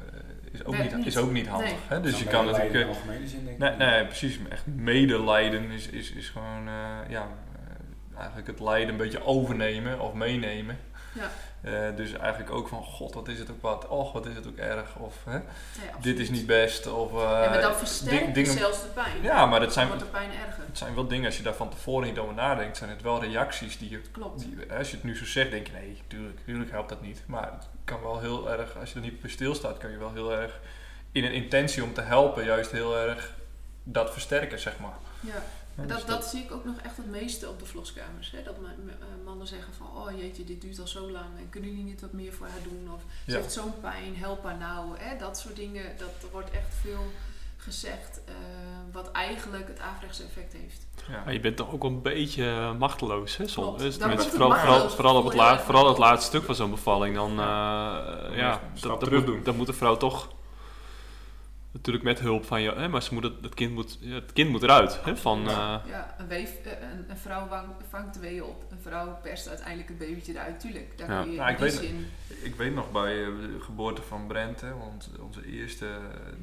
[0.52, 1.88] is ook, niet, is ook niet handig.
[1.88, 2.02] Hè?
[2.02, 2.74] Dus je kan natuurlijk.
[2.74, 3.78] In algemene zin, denk ik.
[3.78, 4.40] Nee, nee, precies.
[4.50, 6.74] Echt medelijden is, is, is gewoon uh,
[7.10, 7.28] ja,
[8.12, 10.78] uh, eigenlijk het lijden een beetje overnemen of meenemen.
[11.14, 11.32] Ja.
[11.62, 14.48] Uh, dus eigenlijk ook van, god, wat is het ook wat, och, wat is het
[14.48, 15.42] ook erg, of hè, ja,
[16.02, 17.14] dit is niet best, of...
[17.14, 19.22] Uh, ja, maar dan versterkt dingen, zelfs de pijn.
[19.22, 20.64] Ja, maar dat zijn, wordt de pijn erger.
[20.66, 23.24] Het zijn wel dingen, als je daar van tevoren niet over nadenkt, zijn het wel
[23.24, 24.02] reacties die je...
[24.12, 24.40] Klopt.
[24.40, 27.24] Die, als je het nu zo zegt, denk je, nee, tuurlijk, tuurlijk helpt dat niet.
[27.26, 30.14] Maar het kan wel heel erg, als je er niet bij stilstaat, kan je wel
[30.14, 30.60] heel erg
[31.12, 33.34] in een intentie om te helpen, juist heel erg
[33.84, 34.98] dat versterken, zeg maar.
[35.20, 35.44] Ja.
[35.88, 38.32] Dat, dus dat, zie ik ook nog echt het meeste op de vloskamers.
[38.32, 38.44] Hè?
[38.44, 41.38] Dat eh, mannen zeggen van, oh jeetje, dit duurt al zo lang.
[41.38, 42.94] En kunnen jullie niet wat meer voor haar doen?
[42.94, 44.98] Of ze heeft zo'n pijn, help haar nou.
[44.98, 45.18] Hè?
[45.18, 47.12] Dat soort dingen, dat wordt echt veel
[47.58, 48.22] gezegd.
[48.30, 48.36] Uh,
[48.92, 50.88] wat eigenlijk het averechts effect heeft.
[51.10, 51.22] Ja.
[51.24, 53.48] Maar je bent toch ook een beetje machteloos, hè?
[53.48, 53.82] Soms.
[53.82, 57.16] Dus vooral, vooral, vooral, op het laat, vooral het laatste stuk van zo'n bevalling.
[57.16, 57.38] Dan, uh,
[58.36, 60.30] ja, dat, dat, moet, dat moet de vrouw toch
[61.72, 64.50] natuurlijk met hulp van je, hè, maar ze moet het, het, kind moet, het kind
[64.50, 65.04] moet eruit.
[65.04, 67.48] Hè, van, eh, Ja, een, weef, eh, een, een vrouw
[67.90, 68.64] vangt de weeën op.
[68.72, 70.60] Een vrouw perst uiteindelijk het babytje eruit.
[70.60, 71.22] Tuurlijk, daar Ja.
[71.22, 72.08] kun je Nou, in ik weet- zin...
[72.44, 75.94] Ik weet nog bij eh, de geboorte van Brent, hè, want onze eerste, eh,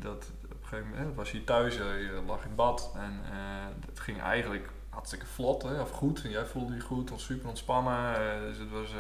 [0.02, 3.20] dat op een gegeven moment hè, was hij thuis, hij eh, lag in bad en
[3.30, 3.38] eh,
[3.88, 6.22] het ging eigenlijk hartstikke vlot, hè, of goed.
[6.24, 8.14] En jij voelde je goed, was super ontspannen.
[8.16, 8.98] eh, dus het was, eh,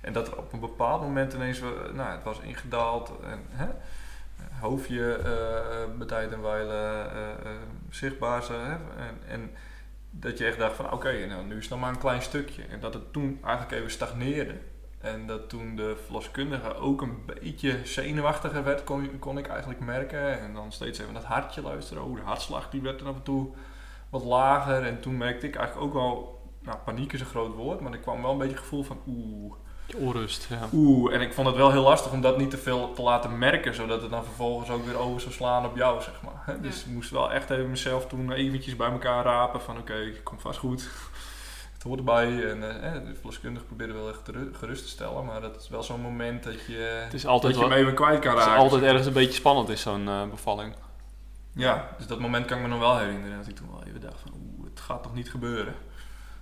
[0.00, 1.60] en dat er op een bepaald moment ineens,
[1.92, 3.66] nou, het was ingedaald en hè,
[4.60, 7.56] hoofdje eh bij tijd en wijle eh, eh,
[7.90, 8.48] zichtbaar.
[8.48, 8.72] Hè,
[9.02, 9.50] en, en
[10.10, 12.62] dat je echt dacht van oké, nou, nu is het nog maar een klein stukje.
[12.62, 14.54] En dat het toen eigenlijk even stagneerde.
[14.98, 20.40] En dat toen de verloskundige ook een beetje zenuwachtiger werd, kon, kon ik eigenlijk merken.
[20.40, 22.04] En dan steeds even dat hartje luisteren.
[22.04, 23.50] Oh, de hartslag die werd dan af en toe
[24.10, 24.82] wat lager.
[24.82, 27.98] En toen merkte ik eigenlijk ook wel, nou paniek is een groot woord, maar er
[27.98, 29.54] kwam wel een beetje het gevoel van oeh,
[29.96, 30.46] onrust.
[30.50, 30.68] Ja.
[30.72, 31.14] oeh.
[31.14, 33.74] En ik vond het wel heel lastig om dat niet te veel te laten merken,
[33.74, 36.42] zodat het dan vervolgens ook weer over zou slaan op jou, zeg maar.
[36.54, 36.60] hè.
[36.60, 40.22] Dus ik moest wel echt even mezelf toen eventjes bij elkaar rapen van oké, het
[40.22, 40.88] komt vast goed.
[41.72, 44.20] Het hoort erbij en eh, de verloskundige probeerde wel echt
[44.52, 47.62] gerust te stellen, maar dat is wel zo'n moment dat je, Het is altijd, dat
[47.62, 48.62] je hem even kwijt kan het is raken.
[48.62, 50.74] altijd ergens een beetje spannend is zo'n eh, bevalling.
[51.52, 54.00] Ja, dus dat moment kan ik me nog wel herinneren, dat ik toen wel even
[54.00, 55.74] dacht van oeh, het gaat toch niet gebeuren.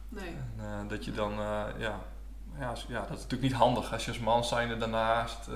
[0.08, 0.34] Nee.
[0.56, 2.00] En, eh, dat je dan, eh, ja,
[2.60, 5.54] ja, ja, dat is natuurlijk niet handig als je als man zijnde daarnaast eh,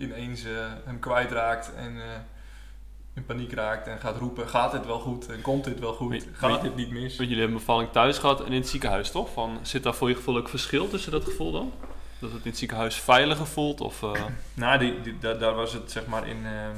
[0.00, 0.52] ineens eh,
[0.84, 2.20] hem kwijtraakt en eh,
[3.14, 6.26] in paniek raakt en gaat roepen, gaat dit wel goed en komt dit wel goed,
[6.32, 7.16] gaat dit niet mis?
[7.16, 9.32] Want jullie hebben een bevalling thuis gehad en in het ziekenhuis, toch?
[9.32, 11.72] Van, zit daar voor je gevoel ook verschil tussen dat gevoel dan?
[12.18, 13.80] Dat het in het ziekenhuis veiliger voelt?
[13.80, 14.24] Of, eh,
[14.54, 16.76] Nou, die, die, daar, daar was het zeg maar in, ehm,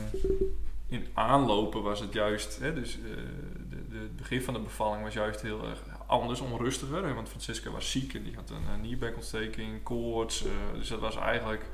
[0.88, 2.98] in aanlopen was het juist, hè, dus
[3.68, 7.04] de, de, het begin van de bevalling was juist heel erg anders, onrustiger.
[7.04, 10.44] Hè, want Francisca was ziek en die had een, uh, nierbekontsteking, koorts.
[10.44, 11.64] eh, dus dat was eigenlijk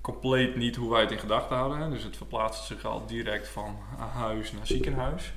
[0.00, 1.78] compleet niet hoe wij het in gedachten hadden.
[1.78, 1.90] Hè.
[1.90, 3.78] Dus het verplaatste zich al direct van
[4.14, 5.32] huis naar ziekenhuis.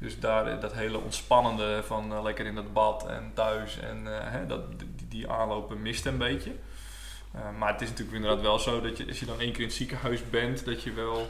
[0.00, 4.06] Dus daar eh, dat hele ontspannende van eh, lekker in het bad en thuis en
[4.06, 6.50] eh, hè, dat, die, die aanlopen miste een beetje.
[7.36, 9.60] Uh, maar het is natuurlijk inderdaad wel zo dat je, als je dan één keer
[9.60, 11.28] in het ziekenhuis bent, dat je wel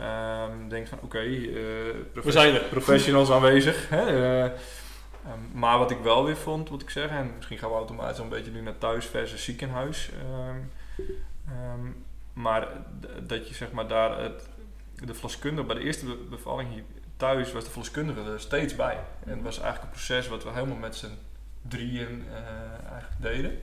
[0.00, 1.52] um, denkt van oké, okay,
[2.12, 2.60] we zijn er.
[2.60, 3.88] professionals aanwezig.
[3.88, 4.52] Hè?
[5.26, 8.18] Um, maar wat ik wel weer vond, wat ik zeg, en misschien gaan we automatisch
[8.18, 10.10] een beetje nu naar thuis versus ziekenhuis.
[11.48, 12.68] Um, maar
[13.22, 14.48] dat je zeg maar daar het,
[15.04, 16.82] de verloskundige, bij de eerste bevalling hier
[17.16, 19.00] thuis was de verloskundige er steeds bij.
[19.24, 21.18] En het was eigenlijk een proces wat we helemaal met z'n
[21.62, 23.58] drieën uh, eigenlijk deden.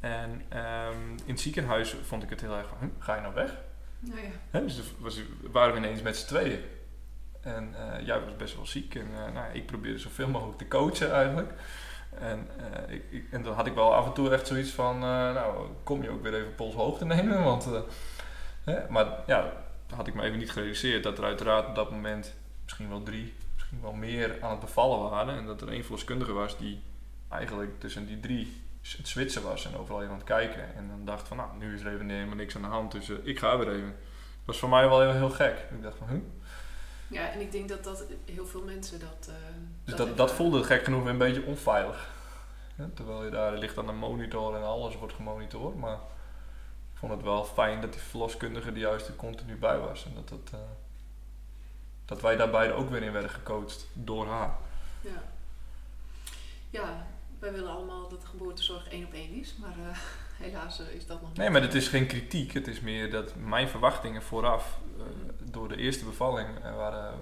[0.00, 3.34] En um, in het ziekenhuis vond ik het heel erg van, hm, ga je nou
[3.34, 3.54] weg?
[4.00, 4.28] Nou ja.
[4.50, 6.60] He, dus was, waren we ineens met z'n tweeën.
[7.40, 10.68] En uh, jij was best wel ziek en uh, nou, ik probeerde zoveel mogelijk te
[10.68, 11.52] coachen eigenlijk.
[12.18, 12.48] En,
[12.88, 16.02] uh, ik, en dan had ik wel af en toe echt zoiets van, nou kom
[16.02, 17.44] je ook weer even polshoogte nemen.
[17.44, 17.68] Want,
[18.64, 18.88] hè?
[18.88, 19.52] Maar ja,
[19.94, 23.34] had ik me even niet gerealiseerd dat er uiteraard op dat moment misschien wel drie,
[23.54, 25.36] misschien wel meer aan het bevallen waren.
[25.36, 26.82] En dat er één verloskundige was die
[27.28, 30.74] eigenlijk tussen die drie het zwitsen was en overal even aan het kijken.
[30.74, 33.08] En dan dacht van, nou, nu is er even helemaal niks aan de hand, dus
[33.08, 33.94] ik ga weer even.
[34.36, 35.66] Dat was voor mij wel heel, heel gek.
[35.70, 36.20] Ik dacht van, huh?
[37.08, 39.28] Ja, en ik denk dat, dat heel veel mensen dat...
[39.28, 39.34] Uh,
[39.84, 42.10] dus dat, dat, dat voelde gek genoeg weer een beetje onveilig.
[42.74, 45.76] Ja, terwijl je daar ligt aan een monitor en alles wordt gemonitord.
[45.76, 45.94] Maar
[46.92, 50.04] ik vond het wel fijn dat die verloskundige er juist er continu bij was.
[50.04, 50.60] En dat, dat, uh,
[52.04, 54.56] dat wij daar beide ook weer in werden gecoacht door haar.
[55.00, 55.22] Ja.
[56.70, 57.06] Ja,
[57.38, 59.98] wij willen allemaal dat de geboortezorg één op één is, maar uh,
[60.38, 61.38] helaas uh, is dat nog niet.
[61.38, 62.52] Nee, maar het is geen kritiek.
[62.52, 65.02] Het is meer dat mijn verwachtingen vooraf uh,
[65.50, 67.14] door de eerste bevalling waren,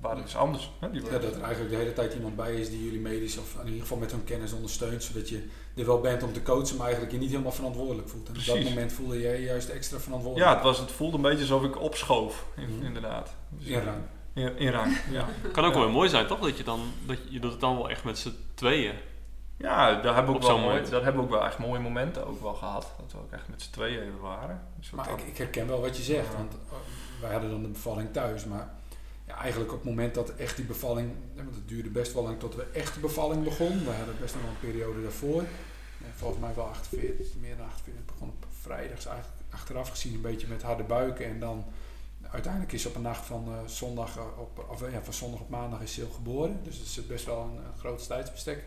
[0.00, 0.70] waren dus anders.
[0.78, 0.90] Hè?
[0.90, 3.56] Die ja, dat er eigenlijk de hele tijd iemand bij is die jullie medisch of
[3.60, 6.76] in ieder geval met hun kennis ondersteunt, zodat je er wel bent om te coachen,
[6.76, 8.28] maar eigenlijk je niet helemaal verantwoordelijk voelt.
[8.28, 10.50] En op dat moment voelde jij juist extra verantwoordelijk.
[10.50, 12.82] Ja, het, was, het voelde een beetje alsof ik opschoof, in, mm.
[12.82, 13.34] inderdaad.
[13.48, 14.02] Dus in rang.
[14.34, 15.28] In, in rang, ja.
[15.52, 16.40] kan ook wel mooi zijn, toch?
[16.40, 18.94] Dat je, dan, dat je dat het dan wel echt met z'n tweeën.
[19.60, 22.26] Ja, daar hebben, we ook wel mooi, daar hebben we ook wel echt mooie momenten
[22.26, 22.92] ook wel gehad.
[22.98, 24.60] Dat we ook echt met z'n tweeën even waren.
[24.92, 26.36] Maar ik, ik, herken wel wat je zegt, ja.
[26.36, 26.78] want uh,
[27.20, 28.70] wij hadden dan de bevalling thuis, maar
[29.26, 32.38] ja, eigenlijk op het moment dat echt die bevalling, want het duurde best wel lang
[32.38, 33.84] tot we echt de bevalling begon.
[33.84, 35.44] We hadden best nog wel een periode daarvoor.
[36.14, 38.02] Volgens mij wel 48, meer dan 48.
[38.04, 41.64] Het begon op vrijdags eigenlijk achteraf gezien een beetje met harde buiken en dan
[42.30, 45.80] uiteindelijk is op een nacht van uh, zondag op, of ja, van zondag op maandag
[45.80, 46.60] is Sil geboren.
[46.62, 48.64] Dus er zit best wel een, een groot tijdsbestek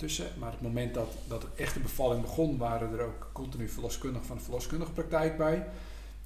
[0.00, 0.26] tussen.
[0.38, 4.36] Maar het moment dat, dat de echte bevalling begon, waren er ook continu verloskundigen van
[4.36, 5.66] de verloskundige praktijk bij.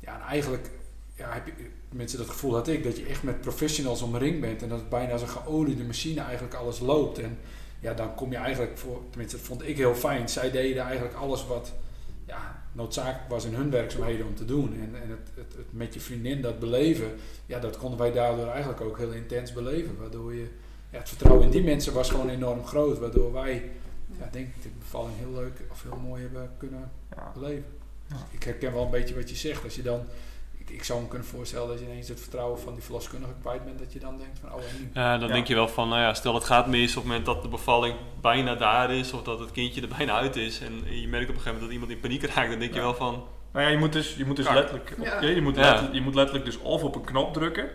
[0.00, 0.70] Ja, en eigenlijk
[1.14, 1.52] ja, heb je,
[1.88, 4.88] mensen dat gevoel had ik, dat je echt met professionals omringd bent en dat het
[4.88, 7.18] bijna als een geoliede machine eigenlijk alles loopt.
[7.18, 7.38] En
[7.80, 11.14] ja, dan kom je eigenlijk voor, tenminste dat vond ik heel fijn, zij deden eigenlijk
[11.14, 11.72] alles wat,
[12.26, 14.74] ja, noodzakelijk was in hun werkzaamheden om te doen.
[14.74, 17.14] En, en het, het, het met je vriendin dat beleven,
[17.46, 19.96] ja, dat konden wij daardoor eigenlijk ook heel intens beleven.
[19.98, 20.46] Waardoor je,
[20.94, 22.98] ja, het vertrouwen in die mensen was gewoon enorm groot.
[22.98, 23.70] Waardoor wij,
[24.18, 27.30] ja, denk ik, de bevalling heel leuk of heel mooi hebben kunnen Ja.
[27.34, 27.64] beleven.
[28.08, 28.16] Ja.
[28.30, 29.64] Ik herken wel een beetje wat je zegt.
[29.64, 30.00] Als je dan,
[30.58, 33.64] ik, ik zou me kunnen voorstellen dat je ineens het vertrouwen van die verloskundige kwijt
[33.64, 33.78] bent.
[33.78, 34.90] Dat je dan denkt van, oh en nu?
[34.94, 35.34] Ja, dan Ja.
[35.34, 37.48] denk je wel van, nou ja, stel het gaat mis op het moment dat de
[37.48, 41.28] bevalling bijna daar is of dat het kindje er bijna uit is en je merkt
[41.28, 43.64] op een gegeven moment dat iemand in paniek raakt, dan denk je wel van, Nou
[43.66, 45.20] ja, je moet dus, je moet dus letterlijk, Ja.
[45.20, 45.60] ja, je, moet Ja.
[45.62, 47.68] letterlijk, je moet letterlijk dus of op een knop drukken,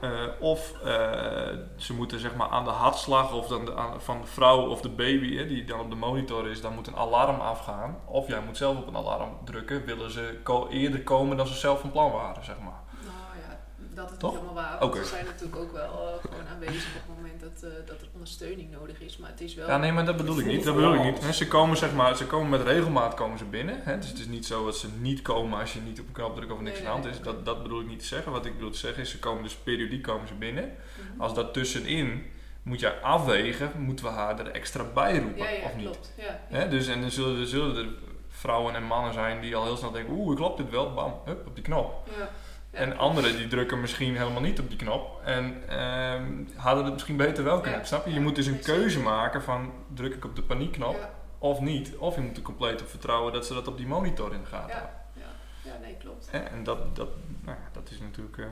[0.00, 4.20] eh, of eh, ze moeten zeg maar aan de hartslag of dan de, aan- van
[4.20, 6.96] de vrouw of de baby hè, die dan op de monitor is, dan moet een
[6.96, 7.96] alarm afgaan.
[8.06, 11.54] Of jij moet zelf op een alarm drukken, willen ze ko- eerder komen dan ze
[11.54, 12.80] zelf van plan waren, zeg maar.
[13.04, 13.58] Nou ja,
[13.94, 14.30] dat is Toch?
[14.32, 14.94] niet helemaal waar.
[14.96, 18.06] Ze zijn natuurlijk ook wel eh, gewoon aanwezig op het moment dat, eh, dat er
[18.12, 19.16] ondersteuning nodig is.
[19.16, 19.68] Maar het is wel...
[19.68, 20.64] Ja, nee, maar dat bedoel ik niet.
[20.64, 21.34] Dat bedoel ik niet.
[21.34, 23.82] Ze komen zeg maar, ze komen met regelmaat komen ze binnen.
[24.00, 26.34] Dus het is niet zo dat ze niet komen als je niet op een knop
[26.36, 27.22] drukt of er niks Nee, aan de hand is.
[27.24, 28.32] Dat, dat bedoel ik niet te zeggen.
[28.32, 30.64] Wat ik bedoel te zeggen is, ze komen dus periodiek komen ze binnen.
[31.10, 31.20] Mhm.
[31.20, 32.26] Als dat tussenin
[32.62, 35.84] moet je afwegen, moeten we haar er extra bij roepen ja, ja, of niet.
[35.84, 36.12] klopt.
[36.16, 36.64] Ja, ja.
[36.66, 37.88] Dus, en dan zullen, er- zullen er
[38.28, 41.46] vrouwen en mannen zijn die al heel snel denken, oeh, klopt dit wel, bam, hup,
[41.46, 42.08] op die knop.
[42.18, 42.30] Ja.
[42.72, 47.16] En anderen die drukken misschien helemaal niet op die knop en ehm, hadden het misschien
[47.16, 47.80] beter wel kunnen.
[47.80, 47.86] Ja.
[47.86, 48.12] Snap je?
[48.12, 49.04] Je moet dus een keuze zeker.
[49.10, 51.96] maken van druk ik op de paniekknop Ja, of niet.
[51.96, 54.46] Of je moet er compleet op vertrouwen dat ze dat op die monitor in de
[54.46, 54.74] gaten Ja.
[54.74, 54.96] houden.
[55.12, 55.70] ja.
[55.72, 56.28] ja, nee, klopt.
[56.30, 57.08] En dat, dat,
[57.40, 58.38] nou, ja, dat is natuurlijk...
[58.38, 58.46] eh,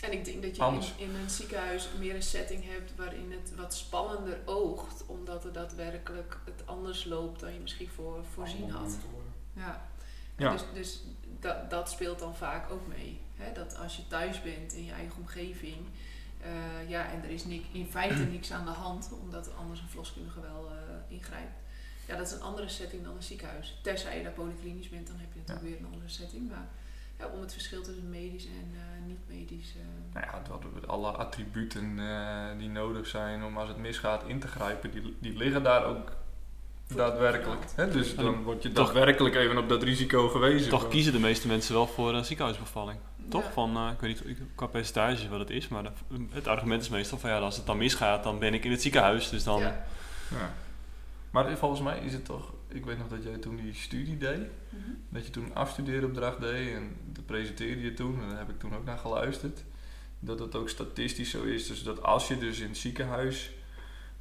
[0.00, 0.62] En ik denk dat je
[0.98, 5.52] in, in een ziekenhuis meer een setting hebt waarin het wat spannender oogt, omdat er
[5.52, 8.96] daadwerkelijk het anders loopt dan je misschien voor, voorzien had.
[9.52, 9.90] Ja.
[10.36, 10.50] Ja.
[10.52, 11.02] Dus, dus
[11.40, 13.20] dat, dat speelt dan vaak ook mee.
[13.42, 13.52] Hè?
[13.52, 15.76] Dat als je thuis bent in je eigen omgeving,
[16.40, 19.88] eh, ja, en er is ni- in feite niks aan de hand, omdat anders een
[19.88, 21.60] verloskundige wel eh, ingrijpt.
[22.08, 23.78] Ja, dat is een andere setting dan een ziekenhuis.
[23.82, 26.48] Tenzij je daar polyklinisch bent, dan heb je natuurlijk weer een andere setting.
[26.50, 26.68] Maar
[27.18, 29.74] ja, om het verschil tussen medisch en eh, niet-medisch.
[29.76, 34.38] eh, nou ja, dat alle attributen eh, die nodig zijn om als het misgaat in
[34.40, 36.12] te grijpen, die, die liggen daar ook
[36.86, 37.64] daadwerkelijk.
[37.76, 37.90] Hè?
[37.90, 40.70] Dus dan word je toch- daadwerkelijk even op dat risico gewezen.
[40.70, 42.98] toch kiezen de meeste mensen wel voor een ziekenhuisbevalling.
[43.32, 43.44] Toch?
[43.44, 43.50] ja.
[43.52, 45.90] Van, eh, ik weet niet qua percentage wat het is, maar de-
[46.30, 48.82] het argument is meestal van ja, als het dan misgaat, dan ben ik in het
[48.82, 49.60] ziekenhuis, dus dan...
[49.60, 49.84] Ja.
[50.30, 50.54] Ja.
[51.30, 54.38] Maar volgens mij is het toch, ik weet nog dat jij toen die studie deed,
[54.68, 54.90] Mhm.
[55.08, 58.58] dat je toen een afstudeeropdracht deed en dat presenteerde je toen en daar heb ik
[58.58, 59.64] toen ook naar geluisterd.
[60.18, 63.50] Dat het ook statistisch zo is, dus dat als je dus in het ziekenhuis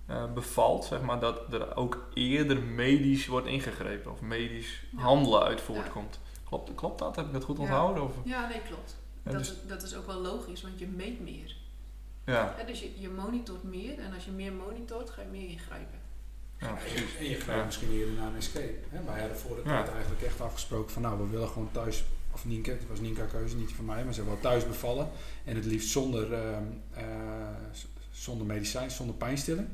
[0.05, 5.01] eh, bevalt, zeg maar, dat er ook eerder medisch wordt ingegrepen of medisch Ja.
[5.01, 6.19] handelen uit voortkomt.
[6.51, 7.15] Klopt, klopt dat?
[7.15, 7.61] Heb ik dat goed Ja.
[7.61, 8.03] onthouden?
[8.03, 8.11] Of?
[8.23, 8.95] Ja, nee, klopt.
[9.23, 11.55] Ja, dat, dus- is, dat is ook wel logisch, want je meet meer.
[12.25, 15.49] Ja, Hè, dus je, je monitort meer en als je meer monitort, ga je meer
[15.49, 15.99] ingrijpen.
[16.57, 17.17] ja, precies.
[17.19, 17.65] En je gaat Ja.
[17.65, 18.73] misschien eerder naar een escape.
[18.89, 19.03] Hè?
[19.03, 19.81] Wij hadden voor de Ja.
[19.83, 23.25] tijd eigenlijk echt afgesproken van nou, we willen gewoon thuis, of Nienke, het was Nienke
[23.27, 25.09] keuze, niet van mij, maar ze wil thuis bevallen.
[25.43, 27.03] En het liefst zonder, ehm, eh,
[28.11, 29.67] zonder medicijn, zonder pijnstilling.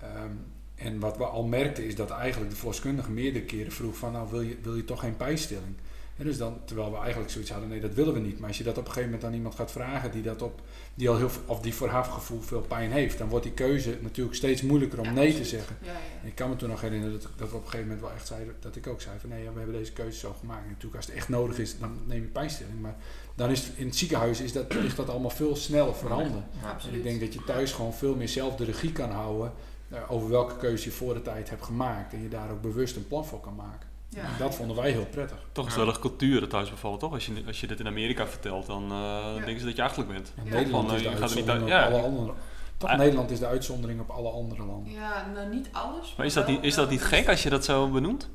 [0.00, 0.30] Ehm,
[0.74, 4.30] en wat we al merkten is dat eigenlijk de verloskundige meerdere keren vroeg van nou
[4.30, 5.76] wil je, wil je toch geen pijnstilling?
[6.16, 8.38] En dus dan, terwijl we eigenlijk zoiets hadden, nee dat willen we niet.
[8.38, 10.60] Maar als je dat op een gegeven moment aan iemand gaat vragen die dat op,
[10.94, 13.98] die al heel of die voor haar gevoel veel pijn heeft, dan wordt die keuze
[14.00, 15.76] natuurlijk steeds moeilijker om Ja, nee te zeggen.
[15.82, 16.28] Ja, ja.
[16.28, 18.26] Ik kan me toen nog herinneren dat, dat we op een gegeven moment wel echt
[18.26, 20.62] zeiden, dat ik ook zei van nee, we hebben deze keuze zo gemaakt.
[20.62, 22.80] En natuurlijk als het echt nodig is, dan neem je pijnstilling.
[22.80, 22.96] Maar
[23.34, 26.44] dan is het, in het ziekenhuis is dat, ligt dat allemaal veel sneller voorhanden.
[26.88, 29.52] En ik denk dat je thuis gewoon veel meer zelf de regie kan houden
[29.88, 32.12] eh, over welke keuze je voor de tijd hebt gemaakt.
[32.12, 33.85] En je daar ook bewust een plan voor kan maken.
[34.16, 34.38] Ja.
[34.38, 35.36] Dat vonden wij heel prettig.
[35.52, 35.78] Toch is Ja.
[35.84, 37.12] wel een cultuur het thuisbevallen, toch?
[37.12, 39.34] Als je, als je dit in Amerika vertelt, dan eh, Ja.
[39.34, 40.32] denken ze dat je achterlijk bent.
[40.36, 40.42] Ja.
[40.54, 41.98] Nederland Van, is eh, de gaat er niet uitzondering uit- op ja.
[41.98, 42.32] alle andere
[42.76, 42.96] Toch.
[42.96, 44.92] Nederland is de uitzondering op alle andere landen.
[44.92, 46.14] Ja, nou niet alles.
[46.16, 48.28] Maar is dat niet, is dat niet gek als je dat zo benoemt?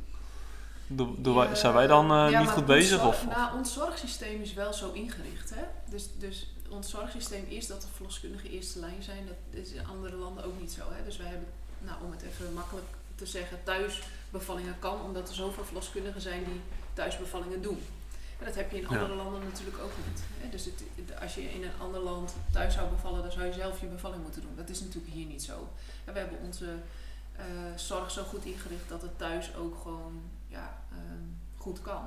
[1.21, 2.99] Wij- zijn wij dan eh, ja, niet goed bezig?
[2.99, 5.49] zorg- Of, Nou, ons zorgsysteem is wel zo ingericht.
[5.49, 5.61] Hè?
[5.89, 9.25] Dus, dus ons zorgsysteem is dat de verloskundigen eerste lijn zijn.
[9.25, 10.81] Dat is in andere landen ook niet zo.
[10.89, 11.03] Hè?
[11.05, 11.47] Dus wij hebben,
[11.79, 13.57] nou, om het even makkelijk te zeggen,
[14.31, 15.01] thuisbevallingen kan.
[15.01, 16.61] Omdat er zoveel verloskundigen zijn die
[16.93, 17.79] thuisbevallingen doen.
[18.39, 18.87] En dat heb je in Ja.
[18.87, 20.23] andere landen natuurlijk ook niet.
[20.39, 20.49] Hè?
[20.49, 20.83] Dus het,
[21.21, 24.23] als je in een ander land thuis zou bevallen, dan zou je zelf je bevalling
[24.23, 24.55] moeten doen.
[24.55, 25.69] Dat is natuurlijk hier niet zo.
[26.05, 26.65] En we hebben onze
[27.35, 31.23] eh, zorg zo goed ingericht dat het thuis ook gewoon ja, ehm,
[31.57, 32.01] goed kan.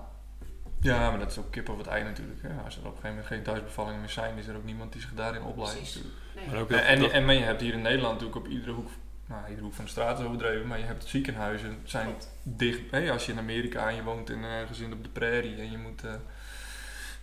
[0.80, 2.42] Ja, maar dat is ook kip of het ei natuurlijk.
[2.42, 2.48] Hè.
[2.64, 5.00] Als er op een gegeven moment geen thuisbevallingen meer zijn, is er ook niemand die
[5.00, 5.98] zich daarin opleidt.
[6.34, 6.46] Nee.
[6.46, 8.52] maar ook En, dat- en, dat- en maar je hebt hier in Nederland natuurlijk op
[8.52, 8.88] iedere hoek,
[9.26, 12.30] nou iedere hoek van de straat is overdreven, maar je hebt ziekenhuizen zijn Klopt.
[12.42, 13.10] dicht.
[13.10, 15.78] Als je in Amerika en je woont in een gezin op de prairie en je
[15.78, 16.14] moet, eh,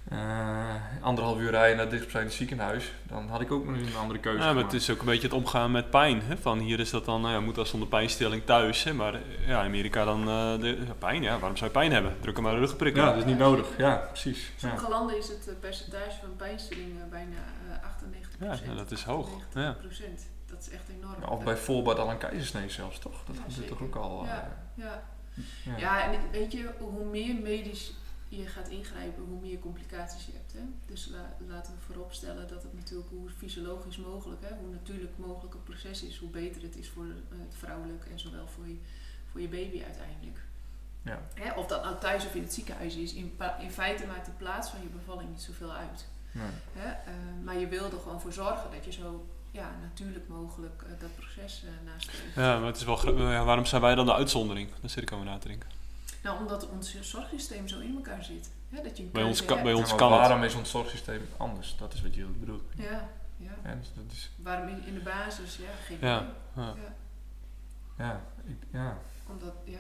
[0.10, 4.20] eh, anderhalf uur rijden naar het dichtstbijzijnde ziekenhuis, dan had ik ook nog een andere
[4.20, 4.72] keuze Ja, maar gemaakt.
[4.72, 6.22] het is ook een beetje het omgaan met pijn.
[6.22, 6.38] Hè?
[6.38, 8.84] Van hier is dat dan, nou ja, moet als zonder pijnstilling thuis.
[8.84, 8.94] Hè?
[8.94, 11.22] Maar eh, ja, in Amerika dan eh, de, ja, pijn.
[11.22, 12.16] Ja, waarom zou je pijn hebben?
[12.20, 12.96] Druk hem maar een rugprik.
[12.96, 13.68] Ja, dat is niet nodig.
[13.78, 14.38] Ja, precies.
[14.48, 14.60] In Ja.
[14.60, 17.36] sommige landen is het eh, percentage van pijnstilling eh, bijna
[17.70, 18.32] eh 98
[18.66, 19.30] Ja, ja, dat is hoog.
[19.54, 19.76] Ja.
[20.64, 21.22] Dat is echt enorm.
[21.22, 23.24] Ja, Of bij voorbaat al een keizersnee zelfs, toch?
[23.26, 24.22] Dat Ja, gebeurt toch ook al.
[24.22, 24.58] eh, Ja.
[24.74, 25.04] Ja.
[25.64, 25.78] ja.
[25.78, 27.94] Ja, en weet je, hoe meer medisch
[28.30, 30.54] je gaat ingrijpen, hoe meer complicaties je hebt.
[30.54, 30.60] Hè?
[30.86, 35.54] Dus la- laten we vooropstellen dat het natuurlijk hoe fysiologisch mogelijk, hè, hoe natuurlijk mogelijk
[35.54, 38.78] het proces is, hoe beter het is voor eh, het vrouwelijk en zowel voor je,
[39.32, 40.38] voor je baby uiteindelijk.
[41.02, 41.20] Ja.
[41.34, 44.32] Hè, of dat nou thuis of in het ziekenhuis is, in, in feite maakt de
[44.32, 46.08] plaats van je bevalling niet zoveel uit.
[46.32, 46.50] Nee.
[46.74, 46.90] Hè?
[46.90, 51.00] eh, maar je wil er gewoon voor zorgen dat je zo ja, natuurlijk mogelijk eh,
[51.00, 52.36] dat proces eh nastreeft.
[52.36, 54.70] Ja, maar het is wel ja, waarom zijn wij dan de uitzondering?
[54.82, 55.70] Daar zit ik over na te denken.
[56.24, 58.52] Nou, omdat ons zorgsysteem zo in elkaar zit.
[58.70, 58.82] Hè?
[58.84, 59.64] Dat je Bij ons kan- hebt.
[59.64, 60.20] bij ons Ja, maar kan het.
[60.28, 61.76] waarom is ons zorgsysteem anders?
[61.78, 62.64] Dat is wat je bedoelt.
[62.76, 63.52] Ja, ja.
[63.64, 65.56] Ja, dus dat is, Waarom in, in de basis?
[65.58, 66.26] Ja, geen Ja.
[66.56, 66.74] Ja.
[66.76, 66.94] Ja.
[67.98, 68.98] ja, ik, ja.
[69.28, 69.80] Omdat, ja.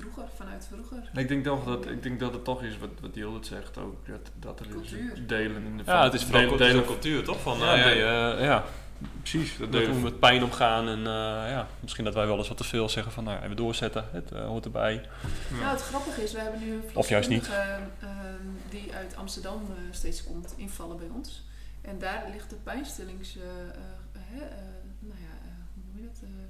[0.00, 1.10] Vroeger, vanuit vroeger.
[1.14, 4.06] Ik denk toch dat, ik denk dat het toch is wat, wat Jildert zegt ook.
[4.06, 5.26] Dat, dat er Cultuur.
[5.26, 7.40] delen in de Ja, het is vooral delen, cultuur, toch?
[7.40, 8.42] Van, Ja, ja, delen.
[8.42, 8.64] ja,
[9.20, 12.36] Precies, dat dat delen we met pijn omgaan en eh, ja, misschien dat wij wel
[12.38, 14.94] eens wat te veel zeggen van, nou, even doorzetten, het eh, hoort erbij.
[15.50, 15.56] Ja.
[15.60, 17.48] Nou, het grappige is, we hebben nu een Of juist niet.
[17.48, 17.82] ehm,
[18.70, 21.42] die uit Amsterdam eh, steeds komt invallen bij ons.
[21.80, 23.36] En daar ligt de pijnstillings...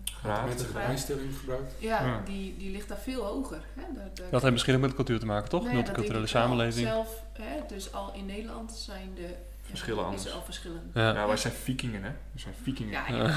[0.04, 0.46] Graag.
[0.46, 0.84] Mensen Graag.
[0.84, 1.72] pijnstilling gebruikt.
[1.78, 2.22] ja, Ja.
[2.24, 3.60] Die, die ligt daar veel hoger.
[3.74, 3.82] Hè?
[3.94, 5.64] Daar, daar Dat heeft misschien ook met cultuur te maken, toch?
[5.64, 6.86] Dat Multiculturele samenleving.
[6.86, 10.26] Zelf, hè, dus al in Nederland zijn de Verschillen anders.
[10.26, 10.90] er al verschillen.
[10.94, 11.14] Ja.
[11.14, 12.10] Ja, wij zijn vikingen, hè?
[12.32, 12.92] We zijn vikingen.
[12.92, 13.36] Ja, Ja.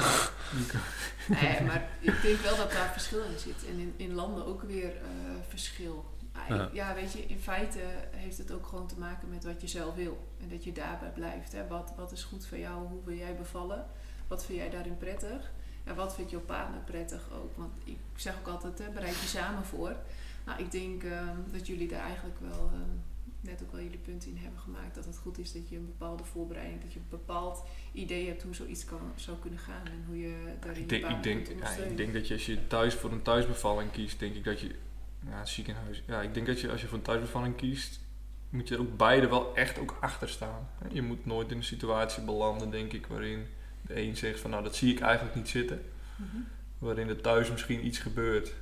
[1.40, 3.66] Nee, maar ik denk wel dat daar verschil in zit.
[3.68, 5.02] En in, in landen ook weer eh,
[5.48, 6.16] verschil.
[6.48, 6.68] Ja.
[6.72, 7.78] ja, weet je, in feite
[8.10, 10.28] heeft het ook gewoon te maken met wat je zelf wil.
[10.40, 11.52] En dat je daarbij blijft.
[11.52, 11.66] Hè.
[11.66, 12.86] Wat, wat is goed voor jou?
[12.86, 13.86] Hoe wil jij bevallen?
[14.28, 15.50] Wat vind jij daarin prettig?
[15.88, 17.56] En wat vindt jouw partner prettig ook?
[17.56, 19.96] Want ik zeg ook altijd, hè, bereid je samen voor.
[20.46, 22.78] Nou, ik denk eh, dat jullie daar eigenlijk wel eh,
[23.40, 24.94] net ook wel jullie punten in hebben gemaakt.
[24.94, 28.42] Dat het goed is dat je een bepaalde voorbereiding, dat je een bepaald idee hebt
[28.42, 29.86] hoe zoiets kan, zou kunnen gaan.
[29.86, 32.66] En hoe je daarin Ik denk, ik, denk, ja, ik denk dat je als je
[32.66, 34.74] thuis voor een thuisbevalling kiest, denk ik dat je.
[35.26, 36.02] Ja, ziekenhuis.
[36.06, 38.00] Ja, ik denk dat je als je voor een thuisbevalling kiest,
[38.50, 40.68] moet je ook beide wel echt ook achter staan.
[40.90, 43.46] Je moet nooit in een situatie belanden, denk ik, waarin
[43.88, 45.82] de een zegt van nou dat zie ik eigenlijk niet zitten.
[46.16, 46.36] Mhm.
[46.78, 48.52] Waarin er thuis misschien iets gebeurt.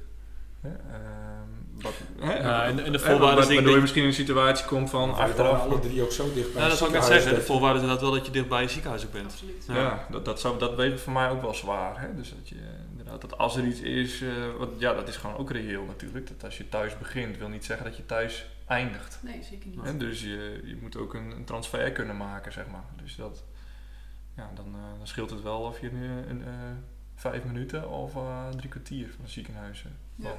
[0.60, 4.14] Hè, ehm, wat, hè, Ja, en- en de voorwaarden is Waardoor je misschien in een
[4.14, 5.60] situatie komt van achteraf.
[5.60, 7.30] alle drie ook zo dicht bij Ja, dat zou ik net zeggen.
[7.30, 9.24] De dat- voorwaarde is inderdaad wel dat je dicht bij je ziekenhuis ook bent.
[9.32, 9.64] Absoluut.
[9.68, 9.74] Ja.
[9.74, 12.00] Ja, dat, dat, zou, dat weet voor mij ook wel zwaar.
[12.00, 12.14] Hè?
[12.14, 12.56] Dus dat je
[12.90, 16.26] inderdaad, dat als er iets is, eh, wat, ja, dat is gewoon ook reëel natuurlijk.
[16.28, 19.18] Dat als je thuis begint, wil niet zeggen dat je thuis eindigt.
[19.22, 19.78] Nee, zeker niet.
[19.82, 19.96] Hè?
[19.96, 22.84] Dus je, je moet ook een, een transfer kunnen maken, zeg maar.
[23.02, 23.44] Dus dat,
[24.37, 26.53] ja, dan, eh, dan scheelt het wel of je nu een, eh,
[27.14, 30.37] vijf minuten of eh, drie kwartier van het ziekenhuis Ja.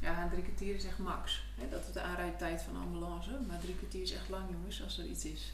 [0.00, 0.28] Ja.
[0.30, 1.44] Drie kwartier is echt max.
[1.54, 1.68] Hè?
[1.68, 3.30] Dat is de aanrijdtijd van de ambulance.
[3.46, 5.52] Maar drie kwartier is echt lang, jongens, als er iets is.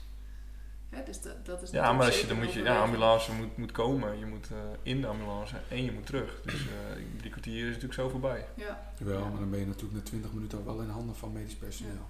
[0.91, 1.05] Hè?
[1.05, 3.73] Dus dat, dat is Ja, maar als je, dan moet je, ja, ambulance moet, moet
[3.73, 4.19] komen.
[4.19, 6.41] Je moet eh, in de ambulance en je moet terug.
[6.45, 8.47] Dus eh, drie kwartier is natuurlijk zo voorbij.
[8.55, 8.93] Ja.
[8.99, 11.55] Jawel, maar dan ben je natuurlijk na 20 minuten al wel in handen van medisch
[11.55, 12.09] personeel.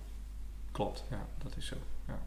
[0.73, 1.77] Klopt, ja, dat is zo.
[2.07, 2.19] Ja.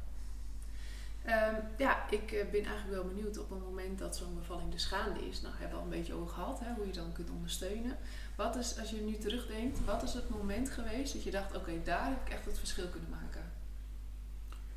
[1.28, 4.86] Ehm, ja, ik eh, ben eigenlijk wel benieuwd op het moment dat zo'n bevalling dus
[4.86, 5.42] gaande is.
[5.42, 7.98] Nou, hebben we al een beetje over gehad, hè, hoe je dan kunt ondersteunen.
[8.36, 11.72] Wat is, als je nu terugdenkt, wat is het moment geweest dat je dacht, oké,
[11.84, 13.42] daar heb ik echt het verschil kunnen maken?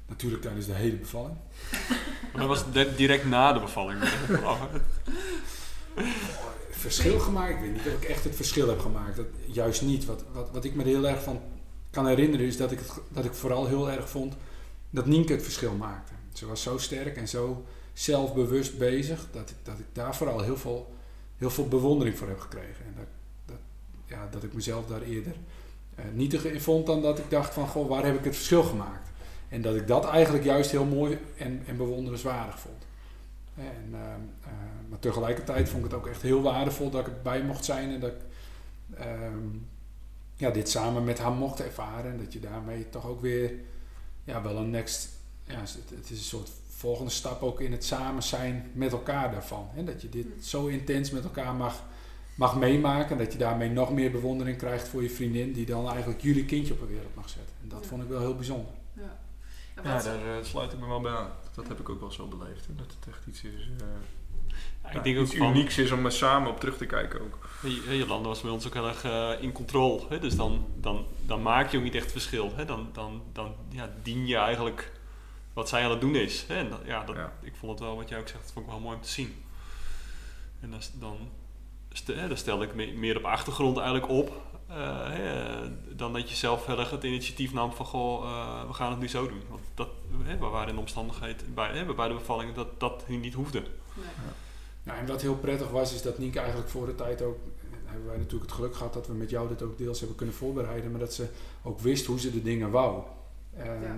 [0.06, 1.36] Natuurlijk tijdens de hele bevalling.
[2.32, 3.98] Maar dat was di- direct na de bevalling.
[6.70, 7.54] Verschil gemaakt?
[7.54, 9.16] Ik weet niet of ik echt het verschil heb gemaakt.
[9.16, 10.04] Dat, juist niet.
[10.04, 11.40] Wat, wat, wat ik me er heel erg van
[11.90, 14.34] kan herinneren is dat ik, het, dat ik vooral heel erg vond
[14.90, 16.12] dat Nienke het verschil maakte.
[16.40, 20.56] Ze was zo sterk en zo zelfbewust bezig dat ik, dat ik daar vooral heel
[20.56, 20.94] veel,
[21.36, 22.84] heel veel bewondering voor heb gekregen.
[22.84, 23.06] En dat,
[23.44, 23.56] dat,
[24.06, 25.34] ja, dat ik mezelf daar eerder
[25.94, 28.62] eh, nietig in vond dan dat ik dacht van goh, waar heb ik het verschil
[28.62, 29.08] gemaakt?
[29.48, 32.86] En dat ik dat eigenlijk juist heel mooi en, en bewonderenswaardig vond.
[33.54, 34.50] En, ehm, eh,
[34.88, 38.00] maar tegelijkertijd vond ik het ook echt heel waardevol dat ik erbij mocht zijn en
[38.00, 38.20] dat ik
[38.98, 39.48] ehm,
[40.36, 42.10] ja, dit samen met haar mocht ervaren.
[42.10, 43.52] En dat je daarmee toch ook weer
[44.24, 45.18] ja, wel een next.
[45.50, 49.30] Ja, het, het is een soort volgende stap ook in het samen zijn met elkaar
[49.32, 49.68] daarvan.
[49.72, 49.84] Hè?
[49.84, 51.82] Dat je dit zo intens met elkaar mag,
[52.34, 53.18] mag meemaken.
[53.18, 56.72] Dat je daarmee nog meer bewondering krijgt voor je vriendin, die dan eigenlijk jullie kindje
[56.72, 57.54] op de wereld mag zetten.
[57.62, 57.88] En dat Ja.
[57.88, 58.72] vond ik wel heel bijzonder.
[58.92, 59.18] Ja.
[59.74, 61.30] En Ja, daar eh, sluit ik me wel bij aan.
[61.54, 62.66] Dat heb ik ook wel zo beleefd.
[62.66, 62.74] hè.
[62.74, 63.68] Dat het echt iets is.
[63.80, 67.20] eh, ik denk ook iets van, unieks is om er samen op terug te kijken
[67.20, 67.48] ook.
[67.90, 70.00] Jolanda was bij ons ook heel erg eh, in controle.
[70.08, 70.18] Hè?
[70.18, 72.52] Dus dan, dan, dan maak je ook niet echt verschil.
[72.56, 72.64] Hè?
[72.64, 74.92] Dan, dan, dan ja, dien je eigenlijk
[75.52, 76.44] wat zij aan het doen is.
[76.48, 76.54] Hè?
[76.54, 77.32] En dat, ja, dat, Ja.
[77.42, 79.08] Ik vond het wel, wat jij ook zegt, dat vond ik wel mooi om te
[79.08, 79.34] zien.
[80.60, 81.16] En dan, dan,
[81.92, 84.48] st- hè, dan stelde ik me- meer op achtergrond eigenlijk op.
[84.66, 85.60] eh, hè,
[85.96, 89.00] dan dat je zelf heel erg het initiatief nam van goh, eh, we gaan het
[89.00, 89.42] nu zo doen.
[89.48, 89.88] Want dat,
[90.22, 93.60] hè, we waren in de omstandigheid bij, hè, bij de bevalling dat dat niet hoefde.
[93.60, 94.06] Nee.
[94.82, 97.78] Nou, en wat heel prettig was, is dat Nienke eigenlijk voor de tijd ook, eh,
[97.84, 100.34] hebben wij natuurlijk het geluk gehad dat we met jou dit ook deels hebben kunnen
[100.34, 101.28] voorbereiden, maar dat ze
[101.62, 103.02] ook wist hoe ze de dingen wou.
[103.56, 103.96] Ehm, Ja.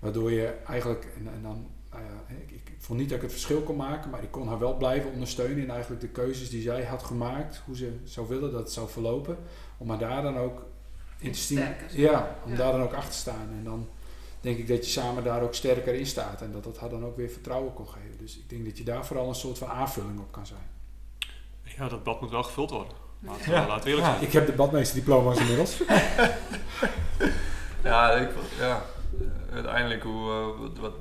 [0.00, 3.60] Waardoor je eigenlijk, en, en dan, nou ja, ik, vond niet dat ik het verschil
[3.62, 6.84] kon maken, maar ik kon haar wel blijven ondersteunen in eigenlijk de keuzes die zij
[6.84, 9.38] had gemaakt, hoe ze zou willen dat het zou verlopen,
[9.76, 10.62] om haar daar dan ook
[11.18, 11.64] in te zien.
[11.90, 12.56] Ja, om Ja.
[12.56, 13.48] daar dan ook achter te staan.
[13.58, 13.88] En dan
[14.40, 17.04] denk ik dat je samen daar ook sterker in staat en dat dat haar dan
[17.04, 18.18] ook weer vertrouwen kon geven.
[18.18, 20.68] Dus ik denk dat je daar vooral een soort van aanvulling op kan zijn.
[21.62, 22.92] Ja, dat blad moet wel gevuld worden.
[23.18, 23.66] Laten Ja.
[23.66, 24.22] laten we eerlijk zijn.
[24.22, 25.82] Ik heb de badmeesterdiploma's inmiddels.
[27.84, 28.28] Ja, ik,
[28.58, 28.82] ja
[29.52, 30.92] uiteindelijk hoe, eh, wat, wat,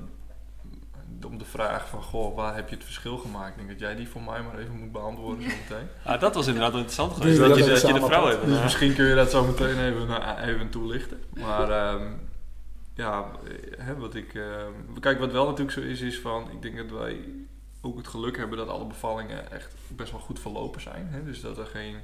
[1.26, 3.50] om de vraag van, goh, waar heb je het verschil gemaakt?
[3.50, 5.88] Ik denk dat jij die voor mij maar even moet beantwoorden zo meteen.
[6.04, 7.38] Ah, dat was inderdaad interessant geweest.
[7.38, 8.46] we Dat, dat je, dat je de vrouw hebt.
[8.46, 11.24] Dus misschien kun je dat zo meteen even, eh, even toelichten.
[11.34, 12.12] Maar ehm,
[12.94, 14.34] ja, eh, hè, wat ik.
[14.34, 16.52] ehm, kijk, wat wel natuurlijk zo is, is van.
[16.52, 17.20] Ik denk dat wij
[17.82, 21.08] ook het geluk hebben dat alle bevallingen echt best wel goed verlopen zijn.
[21.12, 21.24] Hè?
[21.24, 21.96] Dus dat er geen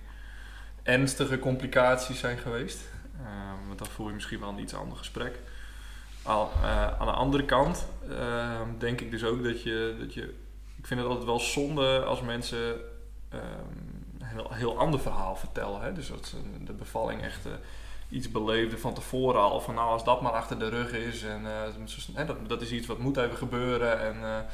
[0.84, 2.80] ernstige complicaties zijn geweest.
[3.20, 5.39] Ehm, want dan voel je misschien wel een iets ander gesprek.
[6.26, 10.22] Al, eh, aan de andere kant ehm, denk ik dus ook dat je, dat je.
[10.78, 12.76] Ik vind het altijd wel zonde als mensen
[13.30, 13.42] ehm,
[14.20, 15.82] een heel, heel ander verhaal vertellen.
[15.82, 15.94] Hè?
[15.94, 17.52] Dus dat ze de bevalling echt eh,
[18.10, 19.62] iets beleefden van tevoren al.
[19.62, 21.24] Van nou, als dat maar achter de rug is.
[21.24, 21.46] En
[22.16, 24.00] eh, dat, dat is iets wat moet even gebeuren.
[24.00, 24.46] En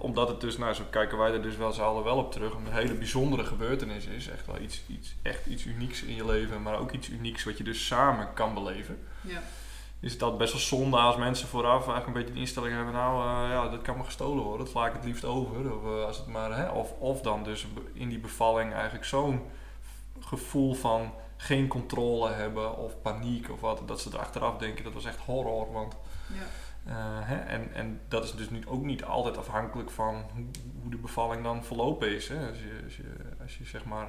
[0.00, 2.54] omdat het dus, nou zo kijken wij er dus wel z'n allen wel op terug.
[2.54, 4.28] Een hele bijzondere gebeurtenis is.
[4.28, 6.62] Echt wel iets, iets, echt iets unieks in je leven.
[6.62, 9.42] Maar ook iets unieks wat je dus samen kan beleven Ja.
[10.00, 12.94] Is het dat best wel zonde als mensen vooraf eigenlijk een beetje de instelling hebben,
[12.94, 15.74] nou eh, ja, dat kan me gestolen worden, dat sla ik het liefst over.
[15.76, 19.42] Of, eh, als het maar, hè, of, of dan dus in die bevalling eigenlijk zo'n
[20.20, 24.92] gevoel van geen controle hebben of paniek of wat, dat ze er achteraf denken dat
[24.92, 25.72] was echt horror.
[25.72, 25.96] Want,
[26.26, 26.42] Ja.
[26.92, 30.44] eh, hè, en, en dat is dus nu ook niet altijd afhankelijk van hoe,
[30.82, 32.28] hoe de bevalling dan verlopen is.
[32.28, 32.48] Hè.
[32.48, 34.08] Als, je, als, je, als je zeg maar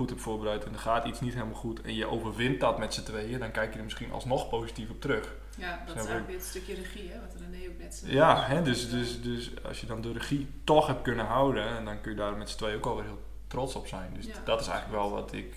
[0.00, 2.94] goed hebt voorbereid en er gaat iets niet helemaal goed en je overwint dat met
[2.94, 5.34] z'n tweeën, dan kijk je er misschien alsnog positief op terug.
[5.56, 8.12] ja, dat is eigenlijk weer het stukje regie, hè, wat René ook net zei.
[8.12, 11.84] Ja, hè, dus, dus, dus als je dan de regie toch hebt kunnen houden, en
[11.84, 14.14] dan kun je daar met z'n tweeën ook alweer heel trots op zijn.
[14.14, 14.32] Dus Ja.
[14.44, 15.54] dat is eigenlijk wel wat ik,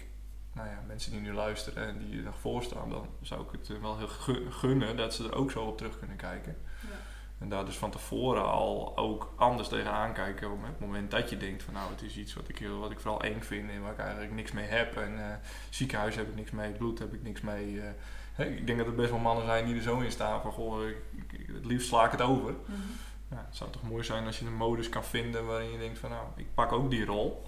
[0.53, 3.51] nou ja, mensen die nu luisteren en die er nog voor staan, dan zou ik
[3.51, 6.57] het wel heel gu- gunnen dat ze er ook zo op terug kunnen kijken.
[6.81, 6.87] Ja.
[7.39, 11.37] En daar dus van tevoren al ook anders tegenaan kijken op het moment dat je
[11.37, 13.81] denkt van nou het is iets wat ik, heel, wat ik vooral eng vind en
[13.81, 14.97] waar ik eigenlijk niks mee heb.
[14.97, 15.35] En eh,
[15.69, 17.81] ziekenhuis heb ik niks mee, bloed heb ik niks mee.
[17.81, 18.47] eh.
[18.51, 20.87] Ik denk dat er best wel mannen zijn die er zo in staan van goh,
[20.87, 20.97] ik,
[21.31, 22.51] ik- het liefst sla ik het over.
[22.65, 22.77] Mhm.
[23.29, 25.99] Ja, het zou toch mooi zijn als je een modus kan vinden waarin je denkt
[25.99, 27.43] van nou, ik pak ook die rol.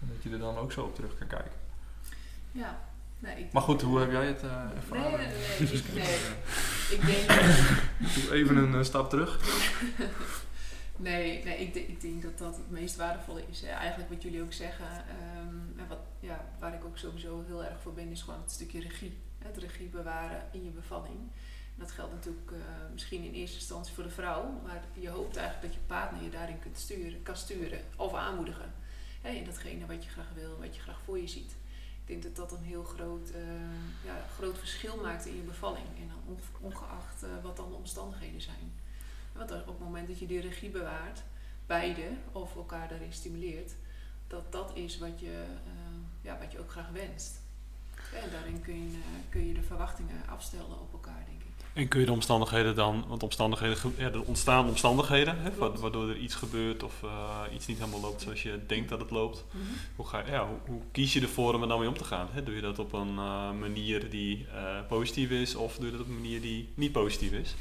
[0.00, 1.52] En dat je er dan ook zo op terug kan kijken.
[2.52, 2.78] Ja.
[3.18, 5.18] Nee, Maar goed, hoe heb jij het eh Nee, ervaren?
[5.18, 5.72] nee, nee.
[5.72, 6.16] Ik, nee.
[6.90, 7.40] ik denk...
[8.38, 9.40] Even een eh, stap terug.
[11.00, 13.60] Nee, nee ik, ik denk dat dat het meest waardevolle is.
[13.60, 13.68] Hè.
[13.68, 17.80] Eigenlijk wat jullie ook zeggen, ehm, en wat, ja, waar ik ook sowieso heel erg
[17.80, 19.18] voor ben, is gewoon het stukje regie.
[19.38, 21.18] Het regie bewaren in je bevalling.
[21.74, 22.58] Dat geldt natuurlijk eh,
[22.92, 26.30] misschien in eerste instantie voor de vrouw, maar je hoopt eigenlijk dat je partner je
[26.30, 28.72] daarin kunt sturen, kan sturen of aanmoedigen.
[29.20, 31.56] Hè, in datgene wat je graag wil, wat je graag voor je ziet.
[32.08, 33.40] Denk dat dat een heel groot, eh,
[34.04, 35.86] ja, groot verschil maakt in je bevalling.
[36.00, 36.10] En
[36.60, 38.72] ongeacht eh, wat dan de omstandigheden zijn.
[39.32, 41.22] Want op het moment dat je die regie bewaart,
[41.66, 43.74] beide of elkaar daarin stimuleert,
[44.26, 47.40] dat dat is wat je, eh, ja, wat je ook graag wenst.
[48.14, 48.98] En daarin kun je,
[49.28, 51.26] kun je de verwachtingen afstellen op elkaar.
[51.78, 56.16] En kun je de omstandigheden dan, want omstandigheden, ja, er ontstaan omstandigheden, hè, waardoor er
[56.16, 59.44] iets gebeurt of eh, iets niet helemaal loopt zoals je denkt dat het loopt.
[59.96, 62.28] Hoe, ga, ja, hoe, hoe kies je ervoor om er dan mee om te gaan?
[62.32, 62.42] Hè?
[62.42, 66.00] Doe je dat op een eh, manier die eh, positief is of doe je dat
[66.00, 67.54] op een manier die niet positief is?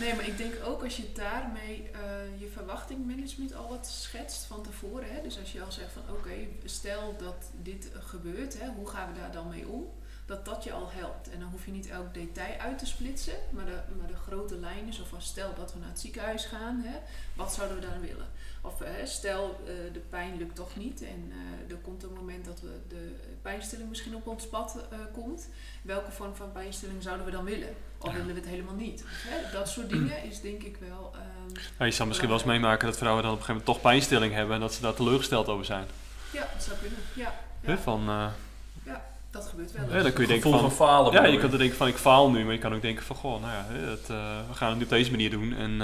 [0.00, 1.90] Nee, maar ik denk ook als je daarmee
[2.38, 5.14] je verwachtingmanagement al wat schetst van tevoren.
[5.14, 5.22] Hè?
[5.22, 9.18] Dus als je al zegt van oké, stel dat dit gebeurt, hè, hoe gaan we
[9.18, 9.84] daar dan mee om?
[10.32, 11.30] Dat dat je al helpt.
[11.30, 14.56] En dan hoef je niet elk detail uit te splitsen, maar de, maar de grote
[14.56, 16.96] lijnen, zoals stel dat we naar het ziekenhuis gaan, hè,
[17.34, 18.26] wat zouden we daar willen?
[18.60, 22.44] Of eh, stel uh, de pijn lukt toch niet en uh, er komt een moment
[22.44, 24.78] dat we de pijnstilling misschien op ons pad
[25.12, 25.48] komt.
[25.82, 27.74] Welke vorm van pijnstilling zouden we dan willen?
[27.98, 29.04] Of willen we het helemaal niet?
[29.06, 29.52] Hè?
[29.52, 31.12] Dat soort dingen is denk ik wel.
[31.14, 33.82] Um, ja, je zal misschien wel eens meemaken dat vrouwen dan op een gegeven moment
[33.82, 35.86] toch pijnstilling hebben en dat ze daar teleurgesteld over zijn.
[36.32, 36.98] Ja, dat zou kunnen.
[37.14, 37.78] Ja, ja.
[37.78, 38.32] Van,
[39.32, 39.96] dat gebeurt wel.
[39.96, 41.12] Ja, dan kun je denken van, van, falen.
[41.12, 43.16] Ja, je kan er denken van ik faal nu, maar je kan ook denken van
[43.16, 44.06] goh, nou ja, het,
[44.48, 45.80] we gaan het nu op deze manier doen en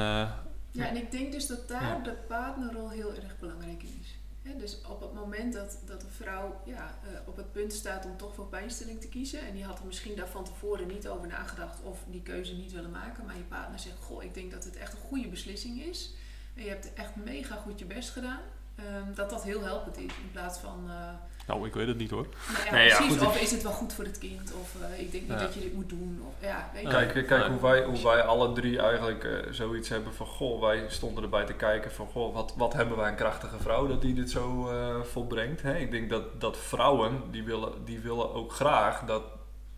[0.78, 4.16] ja, en ik denk dus dat daar de partnerrol heel erg belangrijk in is.
[4.58, 8.16] dus op het moment dat, dat een vrouw ja, uh, op het punt staat om
[8.16, 11.28] toch voor pijnstilling te kiezen, en die had er misschien daar van tevoren niet over
[11.28, 14.64] nagedacht of die keuze niet willen maken, maar je partner zegt: Goh, ik denk dat
[14.64, 16.14] het echt een goede beslissing is.
[16.54, 18.40] En je hebt echt mega goed je best gedaan.
[18.80, 20.84] Um, dat dat heel helpend is in plaats van.
[20.86, 21.10] Uh,
[21.48, 22.26] nou, ik weet het niet hoor.
[22.48, 23.20] Nou ja, nee, precies.
[23.20, 24.52] Ja, of is het wel goed voor het kind?
[24.60, 25.44] Of uh, ik denk niet ja.
[25.44, 26.22] dat je dit moet doen.
[26.26, 29.88] Of, ja, weet kijk, kijk, kijk hoe, wij, hoe wij alle drie eigenlijk uh, zoiets
[29.88, 30.26] hebben van...
[30.26, 32.06] Goh, wij stonden erbij te kijken van...
[32.06, 35.62] Goh, wat, wat hebben wij een krachtige vrouw dat die dit zo uh, volbrengt.
[35.62, 35.76] Hè?
[35.76, 39.22] Ik denk dat, dat vrouwen, die willen, die willen ook graag dat,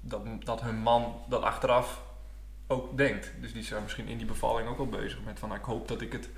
[0.01, 2.03] dat, dat hun man dat achteraf
[2.67, 3.33] ook denkt.
[3.41, 5.49] Dus die zijn misschien in die bevalling ook wel bezig met van...
[5.49, 6.29] Nou, ik hoop dat ik het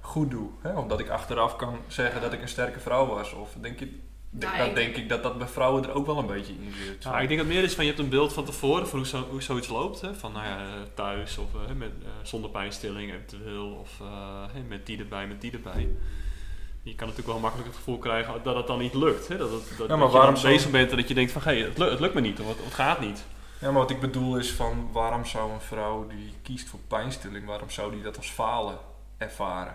[0.00, 0.50] goed doe.
[0.60, 0.72] Hè?
[0.72, 3.32] Omdat ik achteraf kan zeggen dat ik een sterke vrouw was.
[3.32, 4.00] Of denk je
[4.40, 7.04] nou, dat denk ik dat dat bij vrouwen er ook wel een beetje in zit.
[7.04, 9.08] Nou, ik denk dat meer is van je hebt een beeld van tevoren van hoe,
[9.08, 10.00] zo, hoe zoiets loopt.
[10.00, 10.14] Hè?
[10.14, 13.70] Van nou ja, thuis of uh, met, uh, zonder pijnstilling eventueel.
[13.70, 14.08] Of uh,
[14.68, 15.88] met die erbij, met die erbij.
[16.82, 19.28] Je kan natuurlijk wel makkelijk het gevoel krijgen dat het dan niet lukt.
[19.28, 19.36] Hè?
[19.36, 21.42] Dat, het, dat, ja, maar dat waarom je bezig bent en dat je denkt van
[21.42, 23.24] hey, het, lukt, het lukt me niet of het, het, gaat niet.
[23.58, 27.46] Ja, maar wat ik bedoel is van waarom zou een vrouw die kiest voor pijnstilling,
[27.46, 28.78] waarom zou die dat als falen
[29.18, 29.74] ervaren?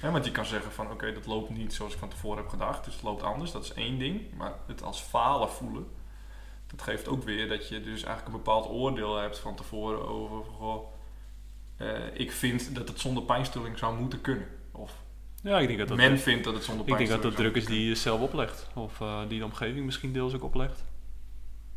[0.00, 2.48] Ja, want je kan zeggen van oké, dat loopt niet zoals ik van tevoren heb
[2.48, 4.34] gedacht, dus het loopt anders, dat is één ding.
[4.36, 5.86] Maar het als falen voelen,
[6.66, 10.44] dat geeft ook weer dat je dus eigenlijk een bepaald oordeel hebt van tevoren over
[10.52, 10.92] goh,
[11.78, 14.46] uh, ik vind dat het zonder pijnstilling zou moeten kunnen.
[14.72, 14.92] Of
[15.42, 17.52] ja, ik denk dat dat men vindt dat het zonder pijnstilling Ik denk dat dat
[17.52, 18.68] druk is die je zelf oplegt.
[18.74, 20.84] Of uh, die de omgeving misschien deels ook oplegt.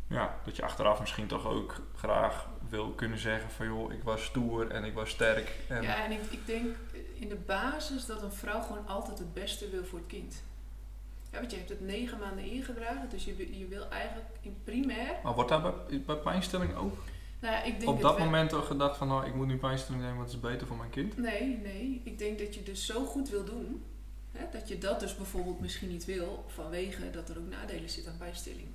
[0.08, 4.24] Ja, dat je achteraf misschien toch ook graag wil kunnen zeggen van joh, ik was
[4.24, 5.52] stoer en ik was sterk.
[5.68, 6.76] En ja, en ik, ik denk
[7.14, 10.42] in de basis dat een vrouw gewoon altijd het beste wil voor het kind.
[11.30, 15.16] Ja, want je hebt het negen maanden ingedragen, dus je, je wil eigenlijk in primair...
[15.22, 16.96] Maar wordt daar bij, bij pijnstilling ook
[17.44, 20.02] nou ja, ik denk op dat moment al gedacht van nou, ik moet nu pijnstilling
[20.02, 21.16] nemen, want het is beter voor mijn kind?
[21.16, 22.00] Nee, nee.
[22.04, 23.82] Ik denk dat je dus zo goed wil doen,
[24.32, 28.12] hè, dat je dat dus bijvoorbeeld misschien niet wil, vanwege dat er ook nadelen zitten
[28.12, 28.68] aan pijnstilling.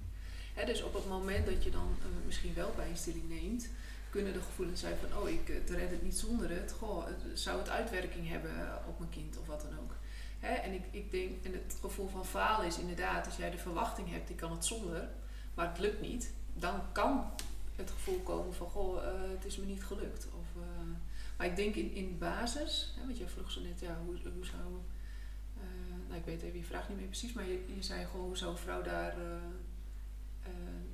[0.53, 3.69] Hè, dus op het moment dat je dan uh, misschien wel pijnstilling neemt,
[4.09, 6.71] kunnen de gevoelens zijn van, oh, ik het red het niet zonder het.
[6.71, 8.51] Goh, het, zou het uitwerking hebben
[8.87, 9.91] op mijn kind of wat dan ook.
[10.39, 10.53] Hè?
[10.53, 14.09] En ik, ik denk, en het gevoel van falen is inderdaad, als jij de verwachting
[14.09, 15.09] hebt, ik kan het zonder,
[15.53, 17.31] maar het lukt niet, dan kan
[17.75, 20.25] het gevoel komen van, goh, uh, het is me niet gelukt.
[20.25, 20.63] Of, uh,
[21.37, 24.45] maar ik denk in, in basis, hè, want jij vroeg zo net, ja, hoe, hoe
[24.45, 24.61] zou,
[25.57, 25.63] uh,
[26.07, 28.37] nou ik weet even je vraag niet meer precies, maar je, je zei gewoon, hoe
[28.37, 29.15] zou een vrouw daar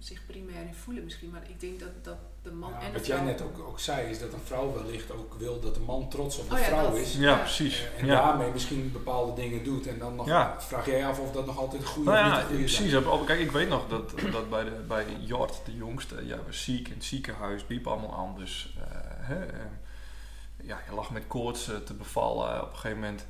[0.05, 1.29] zich primair in voelen misschien.
[1.29, 3.17] Maar ik denk dat, dat de man ja, en Wat vrouw...
[3.17, 6.09] jij net ook, ook zei, is dat een vrouw wellicht ook wil dat de man
[6.09, 7.15] trots op de oh, ja, vrouw dat, is.
[7.15, 7.81] Ja, precies.
[7.81, 8.25] Uh, en ja.
[8.25, 9.87] daarmee misschien bepaalde dingen doet.
[9.87, 10.27] En dan nog
[10.63, 12.91] vraag jij af of dat nog altijd goed nou of ja, niet goede precies.
[12.91, 13.25] Zijn.
[13.25, 16.87] Kijk, ik weet nog dat, dat bij, de, bij Jort, de jongste, ja, was ziek
[16.87, 18.75] in het ziekenhuis, liep allemaal anders.
[18.77, 18.83] Uh,
[19.27, 19.45] hè,
[20.61, 22.61] ja, je lag met koorts te bevallen.
[22.61, 23.25] Op een gegeven moment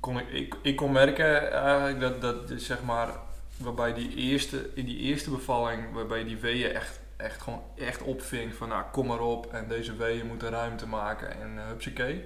[0.00, 3.30] kon ik, ik, ik kon merken eigenlijk dat, dat zeg maar
[3.62, 8.54] waarbij die eerste, in die eerste bevalling, waarbij die weeën echt, echt gewoon echt opving
[8.54, 12.24] van nou kom maar op en deze weeën moeten ruimte maken en uh, hupsakee.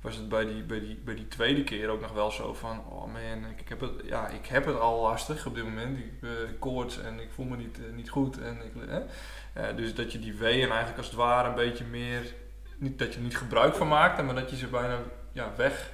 [0.00, 2.84] Was het bij die, bij, die, bij die tweede keer ook nog wel zo van,
[2.88, 5.98] oh man, ik, heb, het, ja, ik heb het al lastig op dit moment.
[5.98, 8.38] Ik uh, koorts en ik voel me niet, uh, niet goed.
[8.40, 8.72] En ik,
[9.76, 12.34] dus dat je die weeën eigenlijk als het ware een beetje meer,
[12.76, 14.98] niet dat je er niet gebruik van maakte, maar dat je ze bijna
[15.32, 15.92] ja, weg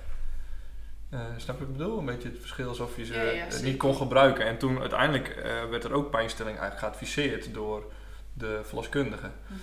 [1.10, 1.98] uh, snap je wat ik bedoel?
[1.98, 4.46] Een beetje het verschil alsof je ze Ja, ja, eh, niet kon gebruiken.
[4.46, 7.92] En toen uiteindelijk eh, werd er ook pijnstilling eigenlijk geadviseerd door
[8.32, 9.30] de verloskundige.
[9.46, 9.58] Mhm.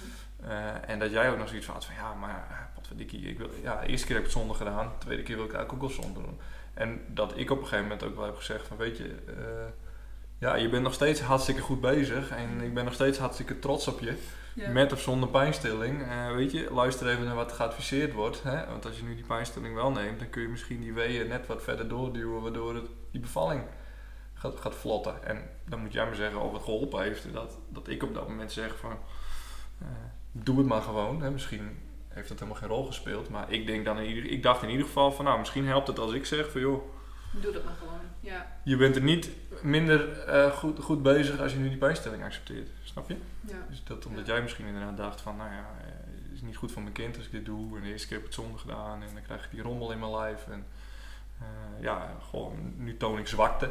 [0.87, 3.49] En dat jij ook nog zoiets van had van ja, maar eh, potverdikkie, ik wil,
[3.61, 5.83] ja, de eerste keer heb ik het zonder gedaan, de tweede keer wil ik eigenlijk
[5.83, 6.39] ook wel zonder doen.
[6.73, 9.15] En dat ik op een gegeven moment ook wel heb gezegd van weet je,
[10.37, 13.87] ja, je bent nog steeds hartstikke goed bezig en ik ben nog steeds hartstikke trots
[13.87, 14.17] op je.
[14.55, 16.01] Met of zonder pijnstilling.
[16.01, 18.43] Eh, weet je, luister even naar wat geadviseerd wordt.
[18.43, 18.65] Hè?
[18.65, 21.47] Want als je nu die pijnstilling wel neemt, dan kun je misschien die weeën net
[21.47, 23.63] wat verder doorduwen, waardoor het, die bevalling
[24.33, 25.23] gaat, gaat vlotten.
[25.23, 27.33] En dan moet jij me zeggen of het geholpen heeft.
[27.33, 28.97] Dat, dat ik op dat moment zeg van,
[29.79, 29.87] eh,
[30.31, 31.21] doe het maar gewoon.
[31.21, 31.31] Hè?
[31.31, 31.77] Misschien
[32.07, 33.29] heeft dat helemaal geen rol gespeeld.
[33.29, 35.87] Maar ik, denk dan in ieder, ik dacht in ieder geval van, nou, misschien helpt
[35.87, 36.94] het als ik zeg van, joh,
[37.41, 37.99] Doe dat maar gewoon.
[38.19, 38.57] Ja.
[38.63, 39.29] Je bent er niet
[39.61, 42.69] minder eh, goed, goed bezig als je nu die pijnstelling accepteert.
[42.83, 43.17] Snap je?
[43.41, 43.65] ja.
[43.69, 45.85] Dus dat omdat jij misschien inderdaad dacht van, nou ja, eh,
[46.23, 47.77] het is niet goed voor mijn kind als ik dit doe.
[47.77, 49.91] En de eerste keer heb ik het zonde gedaan en dan krijg ik die rommel
[49.91, 50.47] in mijn lijf.
[50.47, 50.65] En
[51.39, 53.69] eh, ja, gewoon, nu toon ik zwakte.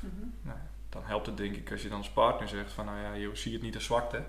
[0.00, 0.28] Mhm.
[0.42, 0.58] Nou,
[0.88, 3.34] dan helpt het denk ik als je dan als partner zegt van, nou ja, joh,
[3.34, 4.24] zie het niet als zwakte.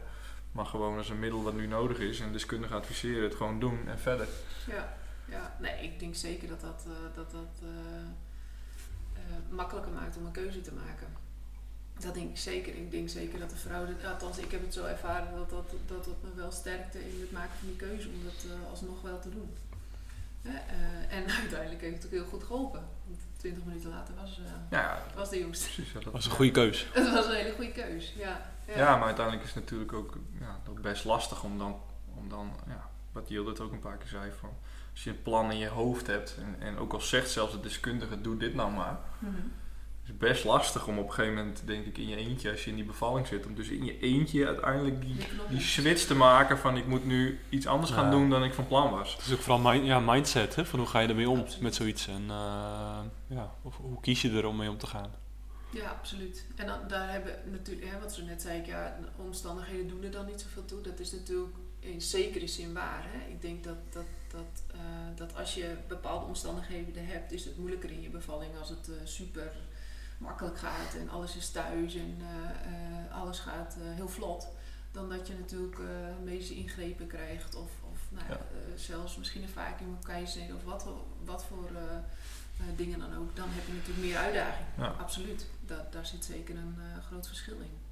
[0.52, 3.88] Maar gewoon als een middel wat nu nodig is en deskundig adviseren, het gewoon doen
[3.88, 4.28] en verder.
[4.68, 4.98] Ja,
[5.30, 8.08] ja, nee, ik denk zeker dat dat, eh, dat, dat eh, eh,
[9.50, 11.08] makkelijker maakt om een keuze te maken.
[12.00, 12.76] Dat denk ik zeker.
[12.76, 16.06] Ik denk zeker dat de vrouw, althans ik heb het zo ervaren, dat dat, dat
[16.06, 19.20] het me wel sterkte in het maken van die keuze om dat eh, alsnog wel
[19.20, 19.58] te doen.
[20.42, 22.88] Hè, eh, en uiteindelijk heeft het ook heel goed geholpen.
[23.06, 25.66] Want 20 minuten later was, eh, Ja, was de jongste.
[25.66, 25.88] precies.
[25.88, 26.88] Ja, dat Dat was een goede keus.
[26.94, 28.14] Het was een hele goede keus.
[28.18, 28.78] Ja, ja.
[28.78, 31.82] Ja, maar uiteindelijk is het natuurlijk ook, ja, best lastig om dan,
[32.16, 34.50] om dan ja, wat Jill het ook een paar keer zei, van
[34.98, 37.60] als je een plan in je hoofd hebt en, en ook al zegt zelfs de
[37.60, 39.00] deskundige, doe dit nou maar.
[39.20, 39.32] Mhm.
[40.02, 42.64] Het is best lastig om op een gegeven moment, denk ik, in je eentje, als
[42.64, 45.16] je in die bevalling zit, om dus in je eentje uiteindelijk die,
[45.50, 48.12] Die switch te maken van ik moet nu iets anders gaan Ja.
[48.12, 49.14] doen dan ik van plan was.
[49.16, 51.62] Het is ook vooral mind, ja, mindset, hè, van hoe ga je ermee om Absoluut.
[51.62, 52.08] met zoiets.
[52.08, 55.12] En eh, ja, of, hoe kies je er om mee om te gaan.
[55.70, 56.46] Ja, absoluut.
[56.56, 60.04] En dan, daar hebben natuurlijk, hè, wat ze net zei, ik, ja, de omstandigheden doen
[60.04, 60.82] er dan niet zoveel toe.
[60.82, 61.56] Dat is natuurlijk
[61.88, 63.06] in zekere zin waar.
[63.08, 63.30] Hè.
[63.30, 64.80] Ik denk dat, dat, dat, eh,
[65.16, 68.96] dat als je bepaalde omstandigheden hebt, is het moeilijker in je bevalling als het eh,
[69.04, 69.52] super
[70.18, 74.48] makkelijk gaat en alles is thuis en eh, alles gaat heel vlot.
[74.92, 75.78] Dan dat je natuurlijk
[76.24, 78.40] medische ingrepen krijgt of, of nou, ja,
[78.76, 80.88] zelfs misschien een vacuüm op keizersnede of wat,
[81.24, 81.70] wat voor
[82.76, 83.36] dingen dan ook.
[83.36, 84.68] Dan heb je natuurlijk meer uitdaging.
[84.78, 84.88] Ja.
[84.88, 86.78] Absoluut, dat, daar zit zeker een
[87.08, 87.87] groot verschil in.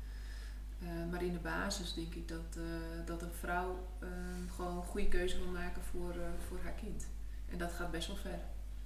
[0.81, 2.63] Eh, maar in de basis denk ik dat, eh,
[3.05, 4.07] dat een vrouw eh,
[4.55, 6.17] gewoon een goede keuze wil maken voor, eh,
[6.47, 7.07] voor haar kind.
[7.51, 8.39] En dat gaat best wel ver,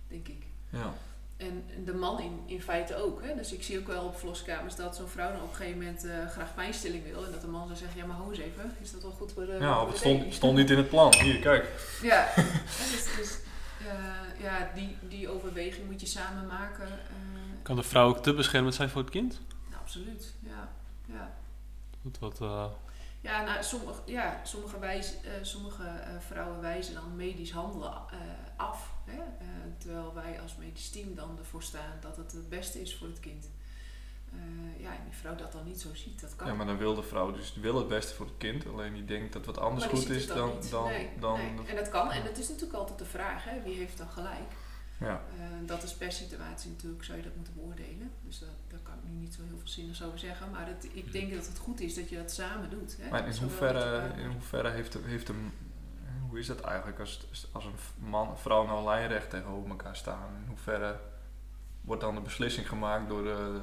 [0.08, 0.44] denk ik.
[0.70, 0.94] Ja.
[1.38, 3.22] En en de man in, in feite ook.
[3.24, 3.36] Hè?
[3.36, 6.06] Dus ik zie ook wel op verloskamers dat zo'n vrouw dan op een gegeven moment
[6.06, 7.26] eh, graag pijnstilling wil.
[7.26, 9.32] En dat de man zou zeggen, ja maar ho eens even, is dat wel goed
[9.32, 11.14] voor de Ja, het stond, stond niet in het plan.
[11.16, 11.66] Hier, kijk.
[12.02, 13.38] Ja, dus, dus
[13.88, 16.88] eh, ja, die, die overweging moet je samen maken.
[16.88, 16.94] eh,
[17.64, 19.40] Kan de vrouw ook te beschermend zijn voor het kind?
[19.70, 20.70] nou, absoluut, ja.
[21.06, 21.38] ja.
[22.12, 22.66] Dat wat, eh,
[23.22, 28.18] Ja, nou, sommige, ja, sommige, wijs, eh, sommige eh, vrouwen wijzen dan medisch handelen eh,
[28.55, 28.93] af.
[29.05, 29.18] Hè?
[29.18, 29.47] Eh,
[29.78, 33.20] terwijl wij als medisch team dan ervoor staan dat het het beste is voor het
[33.20, 33.49] kind.
[34.34, 36.47] Eh, ja, en die vrouw dat dan niet zo ziet, dat kan.
[36.47, 38.68] Ja, maar dan wil de vrouw dus wil het beste voor het kind.
[38.68, 40.51] Alleen die denkt dat wat anders goed is dan...
[40.70, 41.68] dan, nee, dan nee.
[41.68, 42.12] En dat kan.
[42.12, 43.62] En het is natuurlijk altijd de vraag, hè?
[43.64, 44.51] wie heeft dan gelijk?
[45.00, 45.22] Ja.
[45.39, 48.12] Eh, dat is per situatie natuurlijk, zou je dat moeten beoordelen.
[48.26, 50.52] Dus dat, daar kan ik nu niet zo heel veel zinnigs over zeggen.
[50.52, 52.97] Maar het, ik denk dat het goed is dat je dat samen doet.
[53.00, 53.10] Hè?
[53.10, 55.52] Maar in Zowel hoeverre, in hoeverre heeft, de, heeft een...
[56.28, 60.36] Hoe is dat eigenlijk als, als een man en vrouw nou lijnrecht tegenover elkaar staan?
[60.41, 61.00] In hoeverre
[61.82, 63.62] wordt dan de beslissing gemaakt door de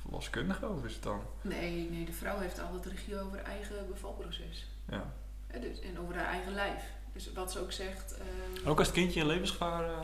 [0.00, 0.68] verloskundige?
[0.68, 1.22] Of is het dan...
[1.42, 4.66] Nee, nee, de vrouw heeft altijd regie over haar eigen bevalproces.
[4.88, 5.12] Ja.
[5.46, 6.82] Hè, dus, en over haar eigen lijf.
[7.12, 8.16] Dus wat ze ook zegt.
[8.16, 10.00] ehm, ook als het kindje in levensgevaar eh,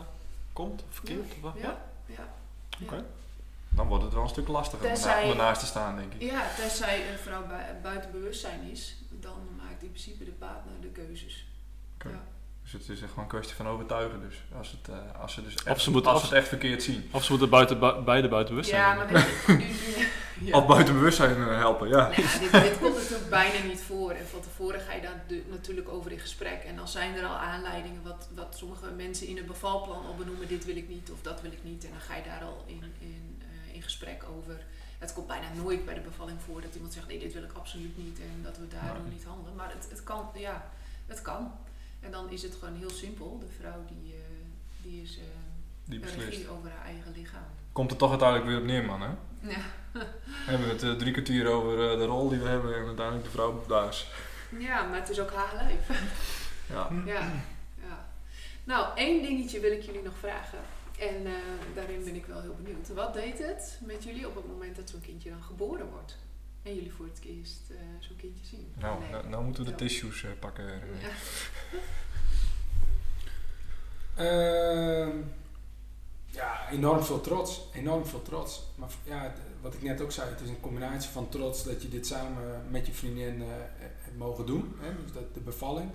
[0.55, 1.19] komt, of verkeerd?
[1.35, 1.53] of wat?
[1.57, 2.27] Ja, ja.
[2.83, 3.05] Oké.
[3.69, 6.13] Dan wordt het wel een stuk lastiger om Tenzij- erna- om ernaast te staan, denk
[6.13, 6.21] ik.
[6.21, 10.87] Ja, tenzij een vrouw bui- buiten bewustzijn is, dan maakt in principe de partner de
[10.87, 11.47] keuzes.
[11.95, 12.09] Oké.
[12.09, 12.23] Ja.
[12.63, 14.21] Dus het is echt gewoon een kwestie van overtuigen.
[14.21, 16.37] Dus als, het, eh, als ze dus Of echt, ze moet- als of ze het
[16.37, 17.09] echt verkeerd zien.
[17.11, 18.97] Of ze moeten buiten, bui- beide buiten bewustzijn Ja, zijn.
[19.13, 19.65] maar weet je, nu,
[20.01, 20.07] nu,
[20.41, 20.57] ja.
[20.57, 22.09] Of buiten bewustzijn eh, helpen, ja.
[22.09, 24.11] Dit, dit komt natuurlijk bijna niet voor.
[24.11, 26.63] En van tevoren ga je daar natuurlijk over in gesprek.
[26.63, 30.47] En dan zijn er al aanleidingen wat, wat sommige mensen in een bevalplan al benoemen.
[30.47, 31.83] Dit wil ik niet of dat wil ik niet.
[31.83, 34.63] En dan ga je daar al in, in, eh, in gesprek over.
[34.99, 37.53] Het komt bijna nooit bij de bevalling voor dat iemand zegt nee, dit wil ik
[37.53, 38.19] absoluut niet.
[38.19, 39.11] En dat we Nee.
[39.13, 39.55] niet handelen.
[39.55, 40.71] Maar het, het kan, ja,
[41.05, 41.51] het kan.
[41.99, 43.39] En dan is het gewoon heel simpel.
[43.39, 44.19] De vrouw die, eh,
[44.81, 45.19] die is
[45.85, 47.63] Die regie over haar eigen lichaam.
[47.75, 49.07] Komt er toch uiteindelijk weer op neer, man, hè?
[49.41, 49.57] Ja.
[50.45, 53.25] We hebben het eh, drie kwartier over eh, de rol die we hebben en uiteindelijk
[53.25, 54.11] de vrouw daas.
[54.59, 55.89] ja, maar het is ook haar lijf.
[56.69, 56.89] Ja.
[57.05, 57.31] Ja,
[57.87, 58.05] ja.
[58.63, 60.59] Nou, één dingetje wil ik jullie nog vragen.
[60.99, 61.31] En eh,
[61.75, 62.87] daarin ben ik wel heel benieuwd.
[62.93, 66.17] Wat deed het met jullie op het moment dat zo'n kindje dan geboren wordt?
[66.63, 68.73] En jullie voor het eerst eh, zo'n kindje zien?
[68.79, 69.09] Nou, Nee.
[69.09, 70.65] nou, nou moeten we de tissues eh, pakken.
[71.01, 71.09] Ja.
[76.35, 77.69] Ja, enorm veel trots.
[77.73, 78.63] Enorm veel trots.
[78.75, 81.89] Maar ja, wat ik net ook zei, het is een combinatie van trots dat je
[81.89, 84.75] dit samen met je vriendin eh, hebt mogen doen.
[84.79, 85.03] Hè?
[85.03, 85.89] Dus dat, de bevalling.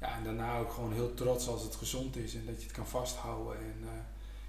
[0.00, 2.76] Ja, en daarna ook gewoon heel trots als het gezond is en dat je het
[2.76, 3.56] kan vasthouden.
[3.56, 3.88] En eh,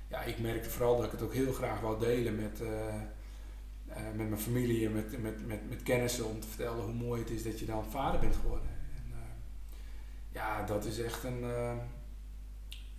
[0.07, 2.95] ja, ik merkte vooral dat ik het ook heel graag wou delen met, eh,
[3.88, 7.29] eh, met mijn familie en met, met, met, kennissen om te vertellen hoe mooi het
[7.29, 8.69] is dat je dan vader bent geworden.
[8.95, 9.19] En, eh,
[10.31, 11.43] ja, dat is echt een.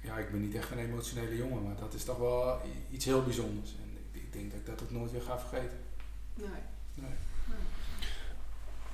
[0.00, 3.22] Ja, ik ben niet echt een emotionele jongen, maar dat is toch wel iets heel
[3.22, 3.74] bijzonders.
[3.82, 5.78] En ik denk dat ik dat ook nooit weer ga vergeten.
[6.34, 6.48] Nee.
[6.94, 7.10] Nee.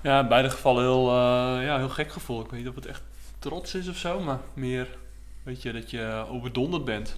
[0.00, 2.40] Ja, in beide gevallen heel, eh, ja, heel gek gevoel.
[2.44, 3.02] Ik weet niet of het echt
[3.38, 4.98] trots is of zo, maar meer
[5.42, 7.16] weet je, dat je overdonderd bent.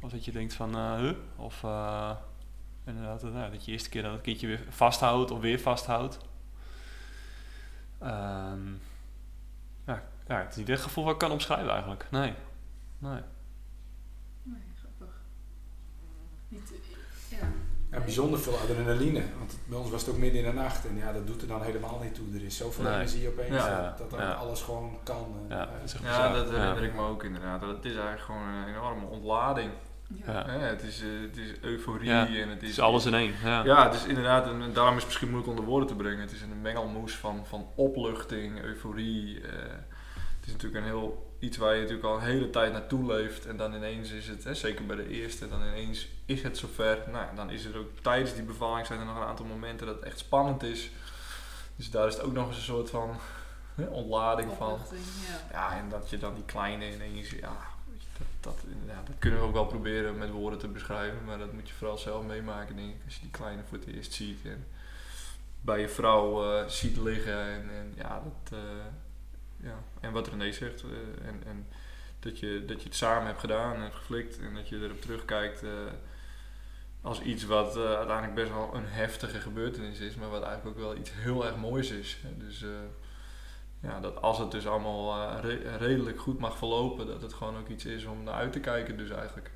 [0.00, 1.14] Of dat je denkt van, eh huh?
[1.36, 2.10] Of eh,
[2.84, 6.18] inderdaad, nou, dat je eerste keer dat het kindje weer vasthoudt of weer vasthoudt.
[7.98, 8.72] Ehm,
[9.86, 12.06] ja, ja, het is niet echt het gevoel wat ik kan omschrijven eigenlijk.
[12.10, 12.32] Nee.
[13.02, 13.20] Nee.
[14.42, 15.14] Nee, grappig.
[16.48, 17.46] Niet, eh, ja.
[17.90, 19.22] Ja, bijzonder veel adrenaline.
[19.38, 20.86] Want bij ons was het ook midden in de nacht.
[20.86, 22.24] En ja, dat doet er dan helemaal niet toe.
[22.34, 22.94] Er is zoveel Nee.
[22.94, 23.82] energie opeens Ja.
[23.82, 24.32] dat, dat dan Ja.
[24.32, 25.26] alles gewoon kan.
[25.48, 26.88] En, Ja, eh, is Ja, dat herinner Ja.
[26.88, 27.60] ik me ook inderdaad.
[27.60, 29.70] Het is eigenlijk gewoon een enorme ontlading.
[30.06, 30.32] Ja.
[30.32, 30.58] Ja.
[30.58, 32.68] Het, is, eh, het is euforie Ja, en het Het is...
[32.68, 33.32] is alles in één.
[33.42, 33.64] Ja.
[33.64, 36.20] Ja, het is inderdaad, en daarom is het misschien moeilijk onder woorden te brengen.
[36.20, 39.40] Het is een mengelmoes van, van opluchting, euforie.
[39.40, 39.52] eh,
[40.40, 43.46] het is natuurlijk een heel iets waar je natuurlijk al een hele tijd naartoe leeft.
[43.46, 46.98] En dan ineens is het, hè, zeker bij de eerste, dan ineens is het zover.
[47.10, 49.96] Nou, dan is er ook tijdens die bevalling zijn er nog een aantal momenten dat
[49.96, 50.90] het echt spannend is.
[51.76, 53.16] Dus daar is het ook nog eens een soort van
[53.74, 54.78] hè, ontlading van.
[54.90, 55.40] Ja.
[55.50, 57.56] Ja, en dat je dan die kleine ineens, ja,
[58.18, 61.52] dat, dat, ja, dat kunnen we ook wel proberen met woorden te beschrijven, maar dat
[61.52, 64.44] moet je vooral zelf meemaken, denk ik, als je die kleine voor het eerst ziet
[64.44, 64.66] en
[65.60, 68.58] bij je vrouw eh, ziet liggen en, en ja, dat, eh,
[69.62, 71.66] ja, en wat René zegt, eh, en, en
[72.20, 75.00] dat, je, dat je het samen hebt gedaan en hebt geflikt en dat je erop
[75.00, 75.68] terugkijkt eh,
[77.02, 80.82] als iets wat eh, uiteindelijk best wel een heftige gebeurtenis is, maar wat eigenlijk ook
[80.84, 82.18] wel iets heel erg moois is.
[82.38, 82.68] Dus eh,
[83.80, 87.68] ja, dat als het dus allemaal re- redelijk goed mag verlopen, dat het gewoon ook
[87.68, 89.46] iets is om naar uit te kijken dus eigenlijk.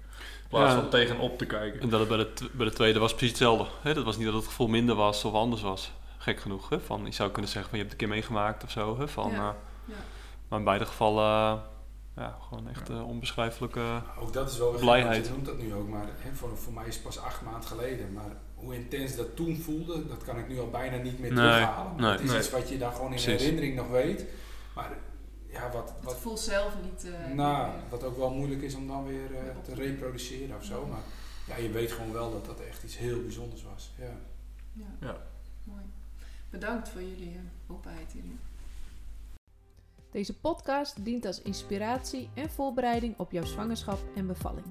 [0.42, 0.80] In plaats Ja.
[0.80, 1.80] van tegenop te kijken.
[1.80, 3.66] En dat het bij de, bij de tweede was precies hetzelfde.
[3.82, 3.94] Hè?
[3.94, 5.92] Dat was niet dat het gevoel minder was of anders was.
[6.18, 6.68] Gek genoeg.
[6.68, 6.80] Hè?
[6.80, 8.98] Van, je zou kunnen zeggen van je hebt het een keer meegemaakt of zo.
[8.98, 9.08] Hè?
[9.08, 9.56] Van, eh, ja.
[10.48, 11.56] Maar in beide gevallen
[12.14, 14.02] eh, ja, gewoon echt eh, onbeschrijfelijke...
[14.20, 15.26] Ook dat is wel weer Blijheid.
[15.26, 17.62] Je noemt dat nu ook, maar hè, voor, voor mij is het pas acht maanden
[17.68, 18.12] geleden.
[18.12, 21.44] Maar hoe intens dat toen voelde, dat kan ik nu al bijna niet meer Nee,
[21.50, 21.96] terughalen.
[21.96, 22.10] Nee.
[22.10, 22.38] het is Nee.
[22.38, 23.40] iets wat je dan gewoon in Precies.
[23.40, 24.24] herinnering nog weet.
[24.74, 24.90] Maar
[25.46, 27.10] ja, wat, Het wat, voelt zelf niet...
[27.12, 29.28] eh, nou, wat ook wel moeilijk is om dan weer
[29.62, 30.86] te reproduceren of zo.
[30.86, 31.02] Maar
[31.46, 33.92] ja, je weet gewoon wel dat dat echt iets heel bijzonders was.
[33.98, 34.04] Ja.
[34.72, 35.06] Ja.
[35.06, 35.16] Ja.
[35.64, 35.82] Mooi.
[36.50, 38.38] Bedankt voor jullie openheid hierin.
[40.16, 44.66] Deze podcast dient als inspiratie en voorbereiding op jouw zwangerschap en bevalling.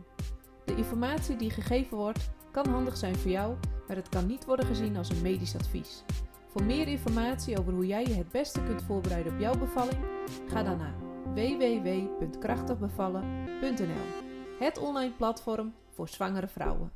[0.65, 3.55] De informatie die gegeven wordt kan handig zijn voor jou,
[3.87, 6.03] maar het kan niet worden gezien als een medisch advies.
[6.47, 10.05] Voor meer informatie over hoe jij je het beste kunt voorbereiden op jouw bevalling,
[10.47, 10.95] ga dan naar
[11.33, 14.23] www.krachtigbevallen.nl,
[14.59, 16.91] het online platform voor zwangere vrouwen.